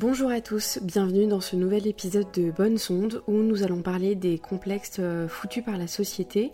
Bonjour 0.00 0.30
à 0.30 0.40
tous, 0.40 0.78
bienvenue 0.80 1.26
dans 1.26 1.40
ce 1.40 1.56
nouvel 1.56 1.88
épisode 1.88 2.30
de 2.32 2.52
Bonne 2.52 2.78
Sonde 2.78 3.20
où 3.26 3.32
nous 3.32 3.64
allons 3.64 3.82
parler 3.82 4.14
des 4.14 4.38
complexes 4.38 4.98
euh, 5.00 5.26
foutus 5.26 5.64
par 5.64 5.76
la 5.76 5.88
société 5.88 6.52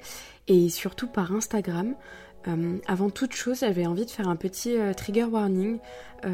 et 0.49 0.71
surtout 0.71 1.09
par 1.09 1.31
Instagram. 1.31 1.95
Euh, 2.49 2.79
avant 2.87 3.11
toute 3.11 3.35
chose, 3.35 3.59
j'avais 3.61 3.85
envie 3.85 4.07
de 4.07 4.11
faire 4.11 4.31
un 4.31 4.37
petit 4.37 4.79
euh, 4.79 4.95
trigger 4.95 5.25
warning. 5.25 5.77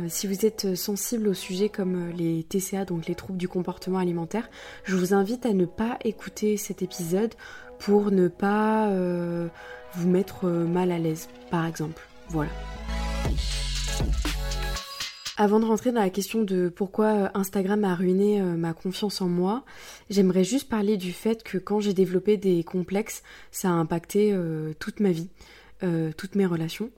si 0.06 0.28
vous 0.28 0.46
êtes 0.46 0.76
sensible 0.76 1.26
au 1.26 1.34
sujet 1.34 1.68
comme 1.68 2.10
les 2.10 2.44
TCA, 2.44 2.84
donc 2.84 3.08
les 3.08 3.16
troubles 3.16 3.40
du 3.40 3.48
comportement 3.48 3.98
alimentaire, 3.98 4.48
je 4.84 4.94
vous 4.94 5.12
invite 5.12 5.46
à 5.46 5.52
ne 5.52 5.64
pas 5.64 5.98
écouter 6.04 6.56
cet 6.56 6.80
épisode 6.80 7.34
pour 7.80 8.12
ne 8.12 8.28
pas 8.28 8.88
vous 9.94 10.08
mettre 10.08 10.46
mal 10.46 10.92
à 10.92 10.98
l'aise, 11.00 11.28
par 11.50 11.66
exemple. 11.66 12.06
Voilà. 12.28 12.52
Avant 15.36 15.60
de 15.60 15.64
rentrer 15.64 15.92
dans 15.92 16.00
la 16.00 16.10
question 16.10 16.42
de 16.42 16.68
pourquoi 16.68 17.06
euh, 17.06 17.28
Instagram 17.34 17.84
a 17.84 17.94
ruiné 17.94 18.40
euh, 18.40 18.56
ma 18.56 18.72
confiance 18.72 19.20
en 19.20 19.28
moi, 19.28 19.64
j'aimerais 20.10 20.44
juste 20.44 20.68
parler 20.68 20.96
du 20.96 21.12
fait 21.12 21.42
que 21.42 21.56
quand 21.56 21.80
j'ai 21.80 21.94
développé 21.94 22.36
des 22.36 22.62
complexes, 22.64 23.22
ça 23.50 23.68
a 23.68 23.72
impacté 23.72 24.32
euh, 24.32 24.72
toute 24.78 25.00
ma 25.00 25.12
vie, 25.12 25.28
toutes 26.18 26.34
mes 26.34 26.44
relations. 26.44 26.90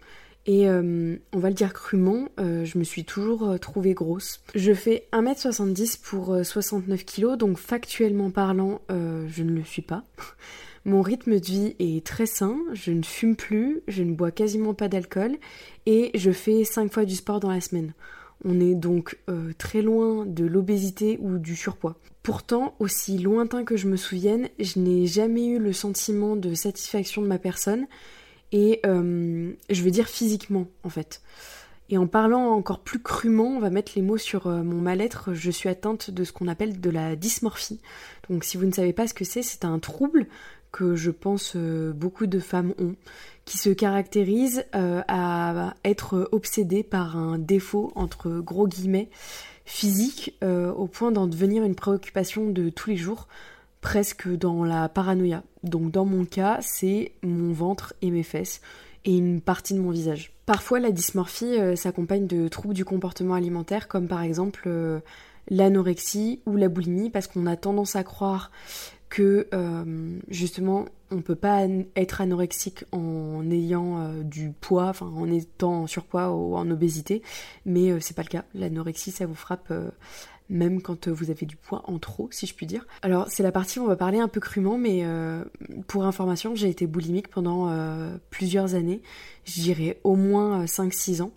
Et 0.45 0.68
on 0.68 1.38
va 1.38 1.50
le 1.50 1.54
dire 1.54 1.73
crûment, 1.73 2.26
je 2.37 2.76
me 2.76 2.82
suis 2.82 3.04
toujours 3.04 3.60
trouvée 3.60 3.95
grosse. 3.95 4.40
Je 4.56 4.74
fais 4.74 5.06
1m70 5.12 6.01
pour 6.02 6.37
69 6.42 7.04
kg, 7.04 7.37
donc 7.37 7.59
factuellement 7.59 8.32
parlant, 8.32 8.80
je 8.88 9.42
ne 9.45 9.52
le 9.52 9.62
suis 9.62 9.82
pas. 9.82 10.02
Mon 10.84 11.01
rythme 11.01 11.38
de 11.38 11.45
vie 11.45 11.76
est 11.78 12.04
très 12.04 12.26
sain, 12.26 12.59
je 12.73 12.90
ne 12.90 13.04
fume 13.04 13.37
plus, 13.37 13.82
je 13.87 14.02
ne 14.02 14.14
bois 14.14 14.32
quasiment 14.32 14.74
pas 14.74 14.88
d'alcool 14.88 15.37
et 15.87 16.10
je 16.16 16.32
fais 16.32 16.64
5 16.64 16.92
fois 16.92 17.04
du 17.04 17.14
sport 17.14 17.38
dans 17.38 17.52
la 17.52 17.60
semaine. 17.60 17.92
On 18.45 18.60
est 18.60 18.74
donc 18.74 19.19
euh, 19.28 19.52
très 19.56 19.82
loin 19.82 20.27
de 20.27 20.45
l'obésité 20.45 21.19
ou 21.20 21.38
du 21.38 21.55
surpoids. 21.55 21.96
Pourtant, 22.23 22.74
aussi 22.78 23.18
lointain 23.18 23.65
que 23.65 23.77
je 23.77 23.88
me 23.88 23.96
souvienne, 23.96 24.48
je 24.59 24.79
n'ai 24.79 25.07
jamais 25.07 25.46
eu 25.46 25.59
le 25.59 25.73
sentiment 25.73 26.37
de 26.37 26.54
satisfaction 26.54 27.23
de 27.23 27.26
ma 27.26 27.38
personne, 27.38 27.87
et 28.52 28.80
euh, 28.85 29.52
je 29.70 29.82
veux 29.82 29.90
dire 29.90 30.09
physiquement 30.09 30.66
en 30.82 30.88
fait. 30.88 31.23
Et 31.88 31.98
en 31.98 32.07
parlant 32.07 32.52
encore 32.52 32.80
plus 32.80 33.01
crûment, 33.01 33.57
on 33.57 33.60
va 33.60 33.70
mettre 33.70 33.93
les 33.96 34.02
mots 34.02 34.18
sur 34.18 34.46
euh, 34.46 34.63
mon 34.63 34.80
mal-être, 34.80 35.35
je 35.35 35.51
suis 35.51 35.68
atteinte 35.68 36.10
de 36.10 36.24
ce 36.24 36.32
qu'on 36.32 36.48
appelle 36.48 36.80
de 36.80 36.90
la 36.90 37.16
dysmorphie. 37.16 37.80
Donc 38.30 38.45
si 38.45 38.57
vous 38.57 38.66
ne 38.66 38.73
savez 38.73 38.93
pas 38.93 39.07
ce 39.07 39.15
que 39.15 39.24
c'est, 39.24 39.43
c'est 39.43 39.65
un 39.65 39.79
trouble 39.79 40.26
que 40.73 40.96
je 40.96 41.10
pense 41.10 41.56
beaucoup 41.56 42.26
de 42.26 42.40
femmes 42.40 42.74
ont 42.78 42.95
qui 43.45 43.59
se 43.59 43.70
caractérise 43.70 44.65
euh, 44.74 45.02
à 45.09 45.74
être 45.84 46.29
obsédé 46.32 46.82
par 46.82 47.16
un 47.16 47.38
défaut, 47.38 47.92
entre 47.95 48.40
gros 48.40 48.68
guillemets, 48.68 49.09
physique, 49.64 50.37
euh, 50.42 50.73
au 50.73 50.87
point 50.87 51.12
d'en 51.12 51.26
devenir 51.26 51.64
une 51.64 51.74
préoccupation 51.74 52.51
de 52.51 52.68
tous 52.68 52.90
les 52.90 52.96
jours, 52.96 53.29
presque 53.80 54.29
dans 54.29 54.64
la 54.64 54.88
paranoïa. 54.88 55.42
Donc 55.64 55.90
dans 55.90 56.04
mon 56.04 56.24
cas, 56.24 56.59
c'est 56.60 57.12
mon 57.23 57.52
ventre 57.52 57.95
et 58.01 58.10
mes 58.10 58.23
fesses, 58.23 58.60
et 59.04 59.16
une 59.16 59.40
partie 59.40 59.74
de 59.74 59.80
mon 59.80 59.90
visage. 59.90 60.32
Parfois, 60.46 60.79
la 60.79 60.92
dysmorphie 60.92 61.59
euh, 61.59 61.74
s'accompagne 61.74 62.26
de 62.26 62.46
troubles 62.46 62.74
du 62.74 62.84
comportement 62.84 63.34
alimentaire, 63.34 63.88
comme 63.88 64.06
par 64.06 64.22
exemple 64.22 64.69
l'anorexie 65.50 66.41
ou 66.47 66.56
la 66.56 66.69
boulimie, 66.69 67.10
parce 67.10 67.26
qu'on 67.26 67.47
a 67.47 67.56
tendance 67.56 67.97
à 67.97 68.04
croire 68.04 68.53
que 69.12 69.47
justement 70.28 70.87
on 71.12 71.21
peut 71.21 71.37
pas 71.37 71.66
être 71.94 72.21
anorexique 72.21 72.84
en 72.93 73.49
ayant 73.50 73.99
euh, 73.99 74.22
du 74.22 74.53
poids, 74.53 74.87
enfin 74.87 75.06
en 75.06 75.31
étant 75.31 75.82
en 75.82 75.87
surpoids 75.87 76.31
ou 76.31 76.56
en 76.56 76.71
obésité, 76.71 77.22
mais 77.66 77.91
euh, 77.91 78.00
c'est 78.00 78.16
pas 78.16 78.22
le 78.22 78.28
cas. 78.28 78.44
L'anorexie, 78.54 79.10
ça 79.10 79.27
vous 79.27 79.34
frappe 79.34 79.69
euh, 79.71 79.91
même 80.49 80.81
quand 80.82 81.09
vous 81.09 81.31
avez 81.31 81.47
du 81.47 81.56
poids 81.56 81.82
en 81.87 81.99
trop, 81.99 82.28
si 82.31 82.47
je 82.47 82.54
puis 82.54 82.66
dire. 82.66 82.87
Alors 83.03 83.28
c'est 83.28 83.43
la 83.43 83.53
partie 83.53 83.78
où 83.78 83.84
on 83.84 83.88
va 83.88 83.97
parler 83.97 84.19
un 84.19 84.28
peu 84.28 84.41
crûment, 84.41 84.77
mais 84.77 85.03
pour 85.87 86.04
information, 86.04 86.54
j'ai 86.54 86.69
été 86.69 86.87
boulimique 86.87 87.28
pendant 87.28 87.75
plusieurs 88.28 88.75
années, 88.75 89.00
je 89.44 89.94
au 90.04 90.15
moins 90.15 90.66
5-6 90.66 91.22
ans 91.22 91.32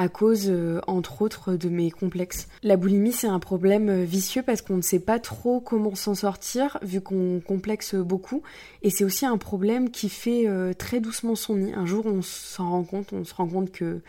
à 0.00 0.08
cause, 0.08 0.46
euh, 0.48 0.80
entre 0.86 1.20
autres, 1.20 1.56
de 1.56 1.68
mes 1.68 1.90
complexes. 1.90 2.48
La 2.62 2.78
boulimie, 2.78 3.12
c'est 3.12 3.26
un 3.26 3.38
problème 3.38 3.90
euh, 3.90 4.04
vicieux 4.04 4.42
parce 4.42 4.62
qu'on 4.62 4.78
ne 4.78 4.82
sait 4.82 4.98
pas 4.98 5.18
trop 5.18 5.60
comment 5.60 5.94
s'en 5.94 6.14
sortir, 6.14 6.78
vu 6.80 7.02
qu'on 7.02 7.42
complexe 7.46 7.94
beaucoup. 7.94 8.42
Et 8.80 8.88
c'est 8.88 9.04
aussi 9.04 9.26
un 9.26 9.36
problème 9.36 9.90
qui 9.90 10.08
fait 10.08 10.48
euh, 10.48 10.72
très 10.72 11.00
doucement 11.00 11.34
son 11.34 11.56
nid. 11.56 11.74
Un 11.74 11.84
jour, 11.84 12.06
on 12.06 12.22
s'en 12.22 12.70
rend 12.70 12.82
compte, 12.82 13.12
on 13.12 13.24
se 13.24 13.34
rend 13.34 13.46
compte 13.46 13.72
que 13.72 14.00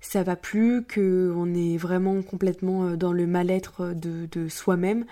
ça 0.00 0.22
va 0.22 0.36
plus, 0.36 0.84
qu'on 0.84 1.52
est 1.52 1.78
vraiment 1.78 2.22
complètement 2.22 2.92
dans 2.94 3.12
le 3.12 3.26
mal-être 3.26 3.92
de, 3.92 4.28
de 4.30 4.48
soi-même 4.48 5.04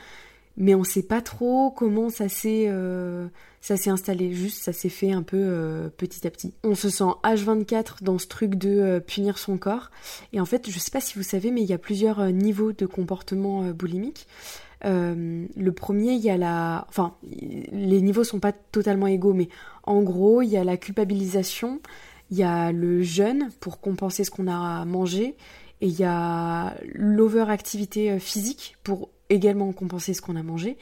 mais 0.57 0.75
on 0.75 0.85
sait 0.85 1.03
pas 1.03 1.23
trop 1.23 1.71
comment 1.71 2.11
ça 2.11 2.29
s'est 2.29 2.67
euh, 2.69 3.29
ça 3.61 3.77
s'est 3.77 3.91
installé. 3.91 4.33
Juste 4.33 4.63
ça 4.63 4.73
s'est 4.73 4.89
fait 4.89 5.13
un 5.13 5.23
peu 5.23 5.39
euh, 5.41 5.89
petit 5.89 6.27
à 6.27 6.31
petit. 6.31 6.55
On 6.63 6.75
se 6.75 6.91
sent 6.91 7.05
H24 7.25 8.03
dans 8.03 8.19
ce 8.19 8.27
truc 8.27 8.57
de 8.57 8.71
euh, 8.71 9.01
punir 9.01 9.39
son 9.39 9.57
corps. 9.57 9.91
Et 10.33 10.41
en 10.41 10.45
fait 10.45 10.71
je 10.71 10.79
sais 10.79 10.91
pas 10.91 11.01
si 11.01 11.15
vous 11.17 11.23
savez 11.25 11.51
mais 11.51 11.63
il 11.63 11.69
y 11.69 11.73
a 11.73 11.79
plusieurs 11.79 12.31
niveaux 12.31 12.73
de 12.73 12.87
comportement 12.87 13.71
boulimique 13.71 14.27
le 14.85 15.71
premier 15.71 16.15
il 16.15 16.21
y 16.23 16.31
a 16.31 16.37
la 16.37 16.87
enfin 16.89 17.15
les 17.23 18.03
niveaux 18.03 18.25
sont 18.25 18.41
pas 18.41 18.51
totalement 18.51 19.07
égaux 19.07 19.33
mais 19.33 19.49
en 19.85 20.03
gros 20.03 20.43
il 20.43 20.49
y 20.49 20.57
a 20.57 20.65
la 20.65 20.77
culpabilisation 20.77 21.81
il 22.33 22.39
y 22.39 22.43
a 22.43 22.73
le 22.73 23.01
jeûne 23.01 23.51
pour 23.61 23.81
compenser 23.81 24.25
ce 24.25 24.33
qu'on 24.33 24.49
a 24.49 24.85
mangé 24.85 25.37
et 25.81 25.87
il 25.87 25.97
y 25.97 26.03
a 26.03 26.75
l'overactivité 26.95 28.19
physique 28.19 28.77
pour 28.83 29.11
également 29.33 29.73
compenser 29.73 30.15
ce 30.15 30.23
qu'on 30.23 30.37
a 30.37 30.43
mangé. 30.43 30.79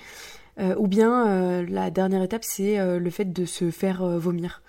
Euh, 0.58 0.74
ou 0.78 0.86
bien 0.88 1.28
euh, 1.28 1.66
la 1.68 1.90
dernière 1.90 2.22
étape, 2.22 2.44
c'est 2.44 2.78
euh, 2.78 2.98
le 2.98 3.10
fait 3.10 3.32
de 3.32 3.44
se 3.44 3.70
faire 3.70 4.04
vomir. 4.18 4.62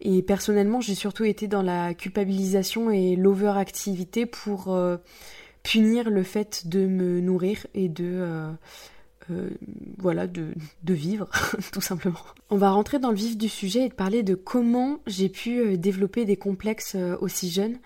Et 0.00 0.22
personnellement, 0.22 0.80
j'ai 0.80 0.94
surtout 0.94 1.24
été 1.24 1.46
dans 1.46 1.62
la 1.62 1.94
culpabilisation 1.94 2.90
et 2.90 3.16
l'overactivité 3.16 4.24
pour 4.24 4.74
punir 5.62 6.08
le 6.08 6.22
fait 6.22 6.66
de 6.66 6.86
me 6.86 7.20
nourrir 7.20 7.66
et 7.74 7.90
de 7.90 8.50
voilà 9.98 10.26
de, 10.26 10.54
de 10.84 10.94
vivre 10.94 11.28
tout 11.72 11.82
simplement. 11.82 12.24
On 12.48 12.56
va 12.56 12.70
rentrer 12.70 12.98
dans 12.98 13.10
le 13.10 13.16
vif 13.16 13.36
du 13.36 13.50
sujet 13.50 13.84
et 13.84 13.90
parler 13.90 14.22
de 14.22 14.34
comment 14.34 15.00
j'ai 15.06 15.28
pu 15.28 15.76
développer 15.76 16.24
des 16.24 16.36
complexes 16.36 16.96
aussi 17.20 17.50
jeunes. 17.50 17.76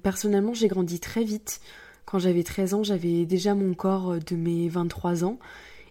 personnellement, 0.00 0.54
j'ai 0.54 0.68
grandi 0.68 0.98
très 0.98 1.24
vite. 1.24 1.60
Quand 2.04 2.18
j'avais 2.18 2.42
13 2.42 2.74
ans, 2.74 2.82
j'avais 2.82 3.24
déjà 3.26 3.54
mon 3.54 3.74
corps 3.74 4.16
de 4.18 4.36
mes 4.36 4.68
23 4.68 5.24
ans. 5.24 5.38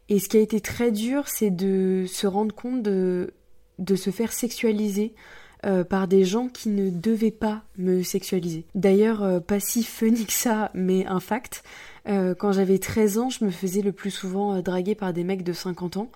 Et 0.10 0.20
ce 0.20 0.28
qui 0.28 0.38
a 0.38 0.42
été 0.42 0.60
très 0.60 0.92
dur, 0.92 1.28
c'est 1.28 1.52
de 1.52 2.06
se 2.08 2.28
rendre 2.28 2.54
compte 2.54 2.84
de, 2.84 3.34
de 3.80 3.96
se 3.96 4.10
faire 4.10 4.34
sexualiser 4.34 5.14
euh, 5.66 5.84
par 5.84 6.08
des 6.08 6.26
gens 6.26 6.48
qui 6.48 6.70
ne 6.70 6.90
devaient 6.90 7.32
pas 7.32 7.64
me 7.78 8.02
sexualiser. 8.02 8.66
D'ailleurs, 8.74 9.24
euh, 9.24 9.40
pas 9.40 9.60
si 9.60 9.84
funny 9.84 10.26
que 10.26 10.34
ça, 10.34 10.72
mais 10.74 11.06
un 11.06 11.20
fact. 11.20 11.64
Euh, 12.08 12.34
quand 12.34 12.52
j'avais 12.52 12.80
13 12.80 13.18
ans, 13.20 13.30
je 13.30 13.46
me 13.46 13.52
faisais 13.52 13.82
le 13.82 13.92
plus 13.92 14.10
souvent 14.10 14.60
draguer 14.62 14.96
par 14.96 15.14
des 15.14 15.24
mecs 15.24 15.44
de 15.44 15.54
50 15.54 15.98
ans. 15.98 16.12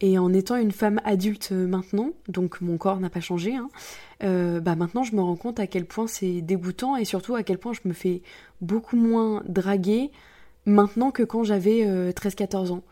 Et 0.00 0.18
en 0.18 0.32
étant 0.32 0.56
une 0.56 0.72
femme 0.72 1.00
adulte 1.04 1.52
maintenant, 1.52 2.10
donc 2.28 2.60
mon 2.60 2.76
corps 2.78 2.98
n'a 2.98 3.10
pas 3.10 3.20
changé, 3.20 3.54
hein, 3.54 3.68
euh, 4.22 4.60
bah 4.60 4.74
maintenant 4.74 5.04
je 5.04 5.14
me 5.14 5.20
rends 5.20 5.36
compte 5.36 5.60
à 5.60 5.66
quel 5.66 5.86
point 5.86 6.06
c'est 6.06 6.40
dégoûtant 6.40 6.96
et 6.96 7.04
surtout 7.04 7.36
à 7.36 7.42
quel 7.42 7.58
point 7.58 7.72
je 7.72 7.80
me 7.84 7.92
fais 7.92 8.22
beaucoup 8.60 8.96
moins 8.96 9.42
draguer 9.46 10.10
maintenant 10.66 11.10
que 11.10 11.22
quand 11.22 11.44
j'avais 11.44 11.84
13-14 12.12 12.66
euh, 12.66 12.70
ans. 12.72 12.82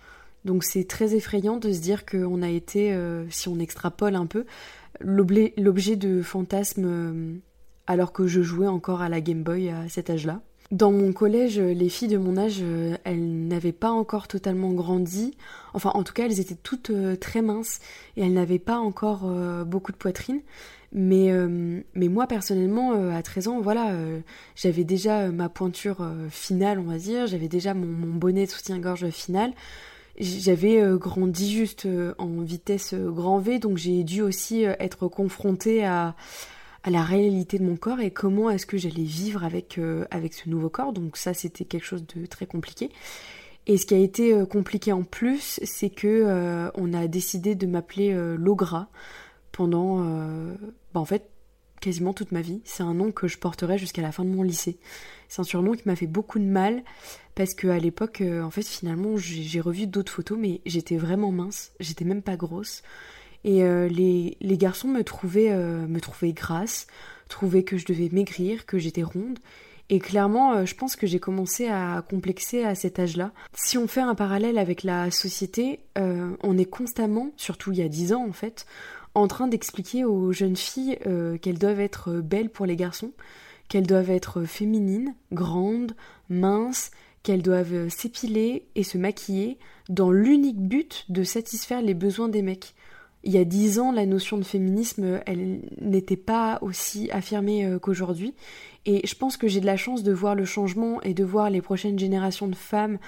Donc 0.45 0.65
c'est 0.65 0.85
très 0.85 1.15
effrayant 1.15 1.57
de 1.57 1.73
se 1.73 1.81
dire 1.81 2.07
qu'on 2.07 2.41
a 2.41 2.49
été, 2.49 2.93
euh, 2.93 3.29
si 3.31 3.49
on 3.49 3.59
extrapole 3.59 4.15
un 4.15 4.27
peu, 4.27 4.45
l'objet 5.01 5.97
de 5.97 6.23
fantasmes 6.23 7.41
alors 7.87 8.13
que 8.13 8.27
je 8.29 8.43
jouais 8.43 8.69
encore 8.69 9.03
à 9.03 9.09
la 9.09 9.21
Game 9.21 9.43
Boy 9.43 9.71
à 9.71 9.89
cet 9.89 10.09
âge-là. 10.09 10.41
Dans 10.73 10.91
mon 10.91 11.13
collège, 11.13 11.59
les 11.61 11.91
filles 11.91 12.09
de 12.09 12.17
mon 12.17 12.39
âge, 12.39 12.61
euh, 12.63 12.97
elles 13.05 13.47
n'avaient 13.47 13.73
pas 13.73 13.91
encore 13.91 14.27
totalement 14.27 14.71
grandi. 14.73 15.37
Enfin, 15.75 15.91
en 15.93 16.03
tout 16.03 16.15
cas, 16.15 16.25
elles 16.25 16.41
étaient 16.41 16.55
toutes 16.55 16.89
euh, 16.89 17.15
très 17.15 17.43
minces 17.43 17.79
et 18.17 18.23
elles 18.23 18.33
n'avaient 18.33 18.59
pas 18.59 18.79
encore 18.79 19.25
euh, 19.27 19.65
beaucoup 19.65 19.93
de 19.93 19.99
poitrine. 19.99 20.41
Mais, 20.95 21.33
mais 21.95 22.09
moi, 22.09 22.27
personnellement, 22.27 22.93
à 23.15 23.23
13 23.23 23.49
ans, 23.49 23.61
voilà, 23.63 23.97
j'avais 24.55 24.85
déjà 24.85 25.31
ma 25.31 25.49
pointure 25.49 26.07
finale, 26.29 26.79
on 26.79 26.83
va 26.83 26.99
dire. 26.99 27.27
J'avais 27.27 27.49
déjà 27.49 27.73
mon, 27.73 27.87
mon, 27.87 28.15
bonnet 28.15 28.45
de 28.45 28.51
soutien-gorge 28.51 29.09
final. 29.09 29.55
J'avais 30.19 30.83
grandi 30.99 31.51
juste 31.51 31.89
en 32.19 32.43
vitesse 32.43 32.93
grand 32.93 33.39
V, 33.39 33.59
donc 33.59 33.79
j'ai 33.79 34.05
dû 34.05 34.21
aussi 34.21 34.65
être 34.65 35.09
confrontée 35.09 35.83
à, 35.83 36.15
à 36.85 36.91
la 36.91 37.03
réalité 37.03 37.59
de 37.59 37.65
mon 37.65 37.77
corps 37.77 38.01
et 38.01 38.11
comment 38.11 38.51
est-ce 38.51 38.67
que 38.67 38.77
j'allais 38.77 39.05
vivre 39.05 39.45
avec, 39.45 39.79
euh, 39.79 40.05
avec 40.11 40.35
ce 40.35 40.49
nouveau 40.49 40.69
corps. 40.69 40.93
Donc 40.93 41.17
ça, 41.17 41.35
c'était 41.35 41.65
quelque 41.65 41.85
chose 41.85 42.05
de 42.07 42.27
très 42.27 42.47
compliqué. 42.47 42.91
Et 43.67 43.79
ce 43.79 43.87
qui 43.87 43.95
a 43.95 43.99
été 43.99 44.35
euh, 44.35 44.47
compliqué 44.47 44.93
en 44.93 45.05
plus, 45.05 45.61
c'est 45.63 45.91
que 45.91 46.09
euh, 46.09 46.71
on 46.75 46.93
a 46.93 47.07
décidé 47.07 47.55
de 47.55 47.67
m'appeler 47.67 48.13
Logra 48.37 48.89
pendant, 49.53 50.03
bah, 50.95 51.01
en 51.01 51.05
fait, 51.05 51.29
quasiment 51.83 52.15
toute 52.15 52.33
ma 52.33 52.41
vie. 52.41 52.63
C'est 52.65 52.83
un 52.83 52.95
nom 52.95 53.13
que 53.13 53.29
je 53.29 53.37
porterai 53.37 53.77
jusqu'à 53.77 54.01
la 54.01 54.13
fin 54.13 54.25
de 54.25 54.31
mon 54.31 54.43
lycée. 54.43 54.79
C'est 55.29 55.41
un 55.41 55.45
surnom 55.45 55.73
qui 55.73 55.83
m'a 55.85 55.97
fait 55.97 56.07
beaucoup 56.07 56.39
de 56.39 56.45
mal 56.45 56.83
parce 57.35 57.55
que 57.55 57.69
à 57.69 57.79
l'époque, 57.79 58.21
euh, 58.23 58.43
en 58.43 58.51
fait, 58.51 58.67
finalement, 58.67 59.17
j'ai 59.17 59.61
revu 59.61 59.87
d'autres 59.87 60.13
photos, 60.13 60.39
mais 60.39 60.63
j'étais 60.65 60.97
vraiment 60.97 61.33
mince, 61.33 61.73
j'étais 61.81 62.05
même 62.05 62.23
pas 62.23 62.37
grosse. 62.37 62.83
Et 63.45 63.65
euh, 63.65 63.89
les, 63.89 64.37
les, 64.41 64.57
garçons 64.57 64.89
me 64.89 65.03
trouvaient, 65.03 65.51
euh, 65.51 65.87
me 65.87 66.01
trouvaient 66.01 66.33
grasse, 66.33 66.87
trouvaient 67.29 67.65
que 67.65 67.77
je 67.77 67.87
devais 67.87 68.09
maigrir, 68.13 68.67
que 68.67 68.79
j'étais 68.79 69.03
ronde. 69.03 69.39
Et 69.89 69.99
clairement, 69.99 70.65
je 70.65 70.75
pense 70.75 70.97
que 70.97 71.07
j'ai 71.07 71.19
commencé 71.19 71.69
à 71.69 72.03
complexer 72.09 72.65
à 72.65 72.75
cet 72.75 72.99
âge-là. 72.99 73.33
Si 73.53 73.77
on 73.77 73.87
fait 73.87 74.01
un 74.01 74.15
parallèle 74.15 74.57
avec 74.57 74.85
la 74.85 75.11
société, 75.11 75.81
on 75.97 76.57
est 76.57 76.71
constamment, 76.71 77.31
surtout 77.37 77.73
il 77.73 77.79
y 77.79 77.83
a 77.83 77.89
dix 77.89 78.15
ans 78.15 78.25
en 78.27 78.33
fait, 78.33 78.65
en 79.15 79.29
train 79.29 79.49
d'expliquer 79.49 80.07
aux 80.07 80.33
jeunes 80.33 80.57
filles 80.57 80.99
qu'elles 81.43 81.59
doivent 81.59 81.81
être 81.81 82.13
belles 82.23 82.49
pour 82.49 82.65
les 82.65 82.77
garçons, 82.77 83.13
qu'elles 83.69 83.87
doivent 83.87 84.11
être 84.11 84.45
féminines, 84.45 85.15
grandes, 85.31 85.93
minces, 86.31 86.91
qu'elles 87.23 87.43
doivent 87.43 87.89
s'épiler 87.89 88.67
et 88.75 88.83
se 88.83 88.99
maquiller 88.99 89.59
dans 89.89 90.11
l'unique 90.11 90.61
but 90.61 91.05
de 91.09 91.25
satisfaire 91.25 91.83
les 91.83 91.95
besoins 91.95 92.29
des 92.29 92.43
mecs. 92.43 92.75
Il 93.25 93.33
y 93.33 93.39
a 93.39 93.45
dix 93.45 93.79
ans, 93.79 93.93
la 93.93 94.05
notion 94.05 94.37
de 94.37 94.43
féminisme, 94.43 95.21
elle 95.27 95.61
n'était 95.81 96.17
pas 96.17 96.59
aussi 96.61 97.11
affirmée 97.13 97.65
euh, 97.65 97.79
qu'aujourd'hui. 97.79 98.35
Et 98.85 99.07
je 99.07 99.15
pense 99.15 99.37
que 99.37 99.47
j'ai 99.47 99.61
de 99.61 99.67
la 99.67 99.77
chance 99.77 100.03
de 100.03 100.13
voir 100.13 100.35
le 100.35 100.45
changement 100.45 101.01
et 101.03 101.15
de 101.15 101.23
voir 101.23 101.49
les 101.49 101.63
prochaines 101.63 101.99
générations 101.99 102.49
de 102.49 102.57
femmes 102.57 102.99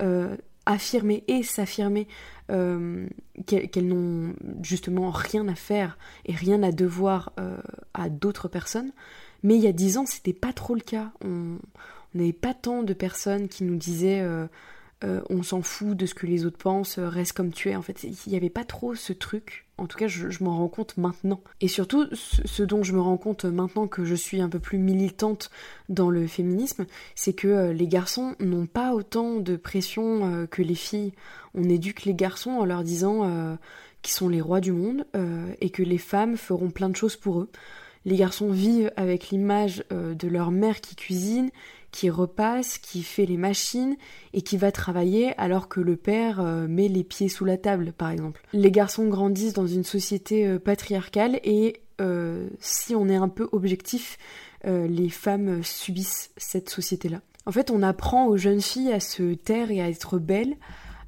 euh, 0.00 0.36
affirmer 0.64 1.24
et 1.26 1.42
s'affirmer 1.42 2.06
euh, 2.52 3.08
qu'elles 3.46 3.88
n'ont 3.88 4.34
justement 4.62 5.10
rien 5.10 5.48
à 5.48 5.56
faire 5.56 5.98
et 6.24 6.34
rien 6.34 6.62
à 6.62 6.70
devoir 6.70 7.32
à 7.92 8.08
d'autres 8.08 8.48
personnes. 8.48 8.92
Mais 9.42 9.56
il 9.56 9.62
y 9.62 9.66
a 9.66 9.72
dix 9.72 9.98
ans, 9.98 10.06
c'était 10.06 10.32
pas 10.32 10.52
trop 10.54 10.74
le 10.74 10.80
cas. 10.80 11.12
On 11.22 11.58
n'avait 12.14 12.32
pas 12.32 12.54
tant 12.54 12.82
de 12.82 12.94
personnes 12.94 13.48
qui 13.48 13.64
nous 13.64 13.76
disaient 13.76 14.26
on 15.02 15.42
s'en 15.42 15.60
fout 15.60 15.94
de 15.94 16.06
ce 16.06 16.14
que 16.14 16.26
les 16.26 16.46
autres 16.46 16.56
pensent, 16.56 16.98
reste 16.98 17.34
comme 17.34 17.50
tu 17.50 17.68
es. 17.68 17.76
En 17.76 17.82
fait, 17.82 18.04
il 18.04 18.30
n'y 18.30 18.36
avait 18.36 18.48
pas 18.48 18.64
trop 18.64 18.94
ce 18.94 19.12
truc. 19.12 19.63
En 19.76 19.86
tout 19.86 19.98
cas, 19.98 20.06
je, 20.06 20.42
m'en 20.42 20.56
rends 20.56 20.68
compte 20.68 20.96
maintenant. 20.96 21.40
Et 21.60 21.68
surtout, 21.68 22.06
ce, 22.12 22.62
dont 22.62 22.82
je 22.82 22.92
me 22.92 23.00
rends 23.00 23.16
compte 23.16 23.44
maintenant 23.44 23.88
que 23.88 24.04
je 24.04 24.14
suis 24.14 24.40
un 24.40 24.48
peu 24.48 24.60
plus 24.60 24.78
militante 24.78 25.50
dans 25.88 26.10
le 26.10 26.26
féminisme, 26.26 26.86
c'est 27.14 27.32
que 27.32 27.48
euh, 27.48 27.72
les 27.72 27.88
garçons 27.88 28.36
n'ont 28.38 28.66
pas 28.66 28.94
autant 28.94 29.40
de 29.40 29.56
pression 29.56 30.46
que 30.50 30.62
les 30.62 30.74
filles. 30.74 31.12
On 31.54 31.64
éduque 31.64 32.04
les 32.04 32.14
garçons 32.14 32.52
en 32.52 32.64
leur 32.64 32.82
disant 32.82 33.58
qu'ils 34.02 34.14
sont 34.14 34.28
les 34.28 34.40
rois 34.40 34.60
du 34.60 34.72
monde 34.72 35.04
et 35.60 35.70
que 35.70 35.82
les 35.82 35.98
femmes 35.98 36.36
feront 36.36 36.70
plein 36.70 36.88
de 36.88 36.96
choses 36.96 37.16
pour 37.16 37.40
eux. 37.40 37.48
Les 38.04 38.16
garçons 38.16 38.50
vivent 38.50 38.92
avec 38.96 39.30
l'image 39.30 39.84
euh, 39.92 40.14
de 40.14 40.28
leur 40.28 40.50
mère 40.50 40.80
qui 40.80 40.94
cuisine, 40.94 41.50
qui 41.94 42.10
repasse, 42.10 42.78
qui 42.78 43.02
fait 43.02 43.24
les 43.24 43.36
machines 43.36 43.96
et 44.32 44.42
qui 44.42 44.56
va 44.56 44.72
travailler 44.72 45.32
alors 45.38 45.68
que 45.68 45.80
le 45.80 45.96
père 45.96 46.40
euh, 46.40 46.66
met 46.66 46.88
les 46.88 47.04
pieds 47.04 47.28
sous 47.28 47.44
la 47.44 47.56
table, 47.56 47.92
par 47.96 48.10
exemple. 48.10 48.42
Les 48.52 48.72
garçons 48.72 49.06
grandissent 49.06 49.52
dans 49.52 49.66
une 49.66 49.84
société 49.84 50.46
euh, 50.46 50.58
patriarcale 50.58 51.40
et 51.44 51.80
si 52.58 52.96
on 52.96 53.08
est 53.08 53.14
un 53.14 53.28
peu 53.28 53.48
objectif, 53.52 54.18
les 54.64 55.08
femmes 55.08 55.62
subissent 55.62 56.32
cette 56.36 56.68
société-là. 56.68 57.20
En 57.46 57.52
fait, 57.52 57.70
on 57.70 57.84
apprend 57.84 58.26
aux 58.26 58.36
jeunes 58.36 58.60
filles 58.60 58.92
à 58.92 58.98
se 58.98 59.34
taire 59.34 59.70
et 59.70 59.80
à 59.80 59.88
être 59.88 60.18
belles, 60.18 60.56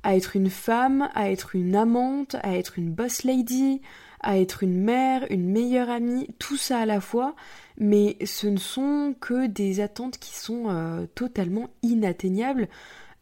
à 0.05 0.15
être 0.15 0.37
une 0.37 0.50
femme, 0.50 1.09
à 1.15 1.33
être 1.33 1.56
une 1.56 1.75
amante, 1.75 2.37
à 2.44 2.56
être 2.56 2.79
une 2.79 2.93
boss 2.93 3.25
lady, 3.25 3.81
à 4.21 4.38
être 4.38 4.62
une 4.62 4.81
mère, 4.81 5.27
une 5.31 5.50
meilleure 5.50 5.91
amie, 5.91 6.29
tout 6.38 6.56
ça 6.56 6.79
à 6.79 6.87
la 6.87 7.00
fois, 7.00 7.35
mais 7.78 8.17
ce 8.25 8.46
ne 8.46 8.58
sont 8.58 9.14
que 9.20 9.46
des 9.46 9.81
attentes 9.81 10.19
qui 10.19 10.34
sont 10.34 10.64
euh, 10.69 11.06
totalement 11.14 11.70
inatteignables. 11.82 12.69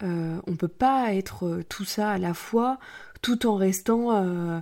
Euh, 0.03 0.37
on 0.45 0.51
ne 0.51 0.55
peut 0.55 0.67
pas 0.67 1.13
être 1.13 1.45
euh, 1.45 1.63
tout 1.67 1.85
ça 1.85 2.11
à 2.11 2.17
la 2.17 2.33
fois 2.33 2.79
tout 3.21 3.47
en 3.47 3.55
restant 3.55 4.61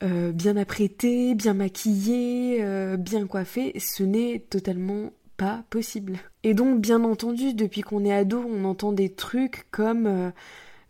bien 0.00 0.56
apprêté, 0.56 1.34
bien 1.34 1.52
maquillé, 1.52 2.64
bien 2.96 3.26
coiffé. 3.26 3.76
Ce 3.80 4.04
n'est 4.04 4.38
totalement 4.50 5.10
pas 5.36 5.64
possible. 5.68 6.18
Et 6.44 6.54
donc, 6.54 6.80
bien 6.80 7.02
entendu, 7.02 7.54
depuis 7.54 7.80
qu'on 7.80 8.04
est 8.04 8.12
ado, 8.12 8.44
on 8.48 8.64
entend 8.66 8.92
des 8.92 9.12
trucs 9.12 9.66
comme 9.72 10.32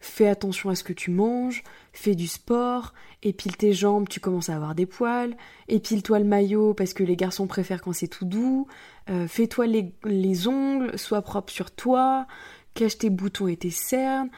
fais 0.05 0.29
attention 0.29 0.71
à 0.71 0.75
ce 0.75 0.85
que 0.85 0.93
tu 0.93 1.11
manges, 1.11 1.62
fais 1.93 2.15
du 2.15 2.27
sport, 2.27 2.93
épile 3.23 3.56
tes 3.56 3.73
jambes, 3.73 4.09
tu 4.09 4.21
commences 4.21 4.51
à 4.51 4.56
avoir 4.56 4.75
des 4.75 4.87
poils, 4.87 5.37
épile-toi 5.69 6.19
le 6.19 6.25
maillot 6.25 6.75
parce 6.75 6.93
que 6.93 7.03
les 7.03 7.17
garçons 7.17 7.47
préfèrent 7.47 7.83
quand 7.83 7.93
c'est 7.93 8.09
tout 8.09 8.25
doux, 8.25 8.67
euh, 9.09 9.27
fais-toi 9.27 9.67
les, 9.67 10.49
ongles, 10.49 10.99
sois 10.99 11.23
propre 11.23 11.53
sur 11.53 11.71
toi, 11.71 12.27
cache 12.75 12.99
tes 12.99 13.11
boutons 13.11 13.49
et 13.49 13.56
tes 13.56 13.71
cernes. 13.71 14.29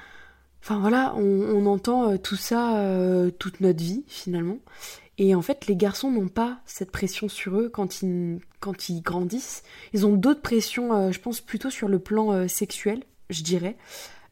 Enfin 0.63 0.79
voilà, 0.79 1.15
on, 1.17 1.67
entend 1.67 2.11
euh, 2.11 2.17
tout 2.17 2.37
ça 2.37 2.79
euh, 2.79 3.31
toute 3.31 3.61
notre 3.61 3.83
vie 3.83 4.05
finalement. 4.07 4.59
Et 5.19 5.35
en 5.35 5.43
fait, 5.43 5.67
les 5.67 5.77
garçons 5.77 6.11
n'ont 6.11 6.29
pas 6.29 6.59
cette 6.67 6.91
pression 6.91 7.29
sur 7.29 7.59
eux 7.59 7.71
quand 7.71 8.03
ils, 8.03 8.39
quand 8.61 8.89
ils 8.89 9.01
grandissent. 9.01 9.63
Ils 9.95 10.05
ont 10.05 10.15
d'autres 10.15 10.43
pressions, 10.43 11.11
je 11.11 11.19
pense, 11.19 11.41
plutôt 11.41 11.71
sur 11.71 11.89
le 11.89 11.99
plan 11.99 12.47
sexuel, 12.49 13.03
je 13.31 13.43
dirais. 13.43 13.79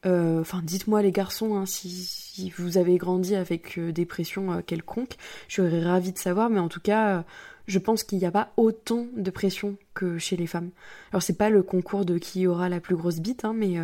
Euh, 0.07 0.41
enfin, 0.41 0.61
dites-moi 0.63 1.03
les 1.03 1.13
garçons 1.13 1.57
hein, 1.57 1.67
si, 1.67 2.53
vous 2.59 2.79
avez 2.79 2.97
grandi 2.97 3.35
avec 3.35 3.79
euh, 3.79 3.93
des 3.93 4.05
pressions 4.05 4.53
euh, 4.53 4.61
quelconques. 4.65 5.17
Je 5.49 5.63
serais 5.63 5.83
ravie 5.83 6.13
de 6.13 6.19
savoir, 6.19 6.51
mais 6.51 6.61
en 6.61 6.69
tout 6.69 6.81
cas, 6.81 7.25
je 7.67 7.79
pense 7.79 8.03
qu'il 8.03 8.19
n'y 8.19 8.27
a 8.27 8.31
pas 8.31 8.53
autant 8.57 9.07
de 9.17 9.31
pression 9.31 9.77
que 9.95 10.19
chez 10.19 10.37
les 10.37 10.47
femmes. 10.47 10.71
Alors 11.13 11.23
c'est 11.23 11.39
pas 11.39 11.49
le 11.49 11.63
concours 11.63 12.05
de 12.05 12.19
qui 12.19 12.47
aura 12.47 12.69
la 12.69 12.81
plus 12.81 12.97
grosse 12.97 13.21
bite, 13.21 13.45
hein, 13.45 13.55
mais, 13.57 13.79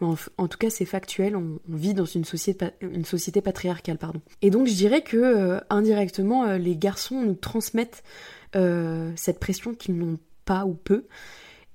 en, 0.00 0.48
tout 0.48 0.58
cas 0.58 0.70
c'est 0.70 0.86
factuel. 0.86 1.36
On, 1.36 1.60
vit 1.68 1.94
dans 1.94 2.06
une 2.06 2.24
société, 2.24 2.70
une 2.80 3.04
société 3.04 3.40
patriarcale, 3.40 3.98
pardon. 3.98 4.20
Et 4.42 4.50
donc 4.50 4.66
je 4.66 4.74
dirais 4.74 5.02
que 5.02 5.60
indirectement, 5.70 6.56
les 6.56 6.76
garçons 6.76 7.22
nous 7.22 7.34
transmettent 7.34 8.02
cette 8.52 9.38
pression 9.38 9.74
qu'ils 9.74 9.96
n'ont 9.96 10.18
pas 10.44 10.64
ou 10.64 10.74
peu. 10.74 11.04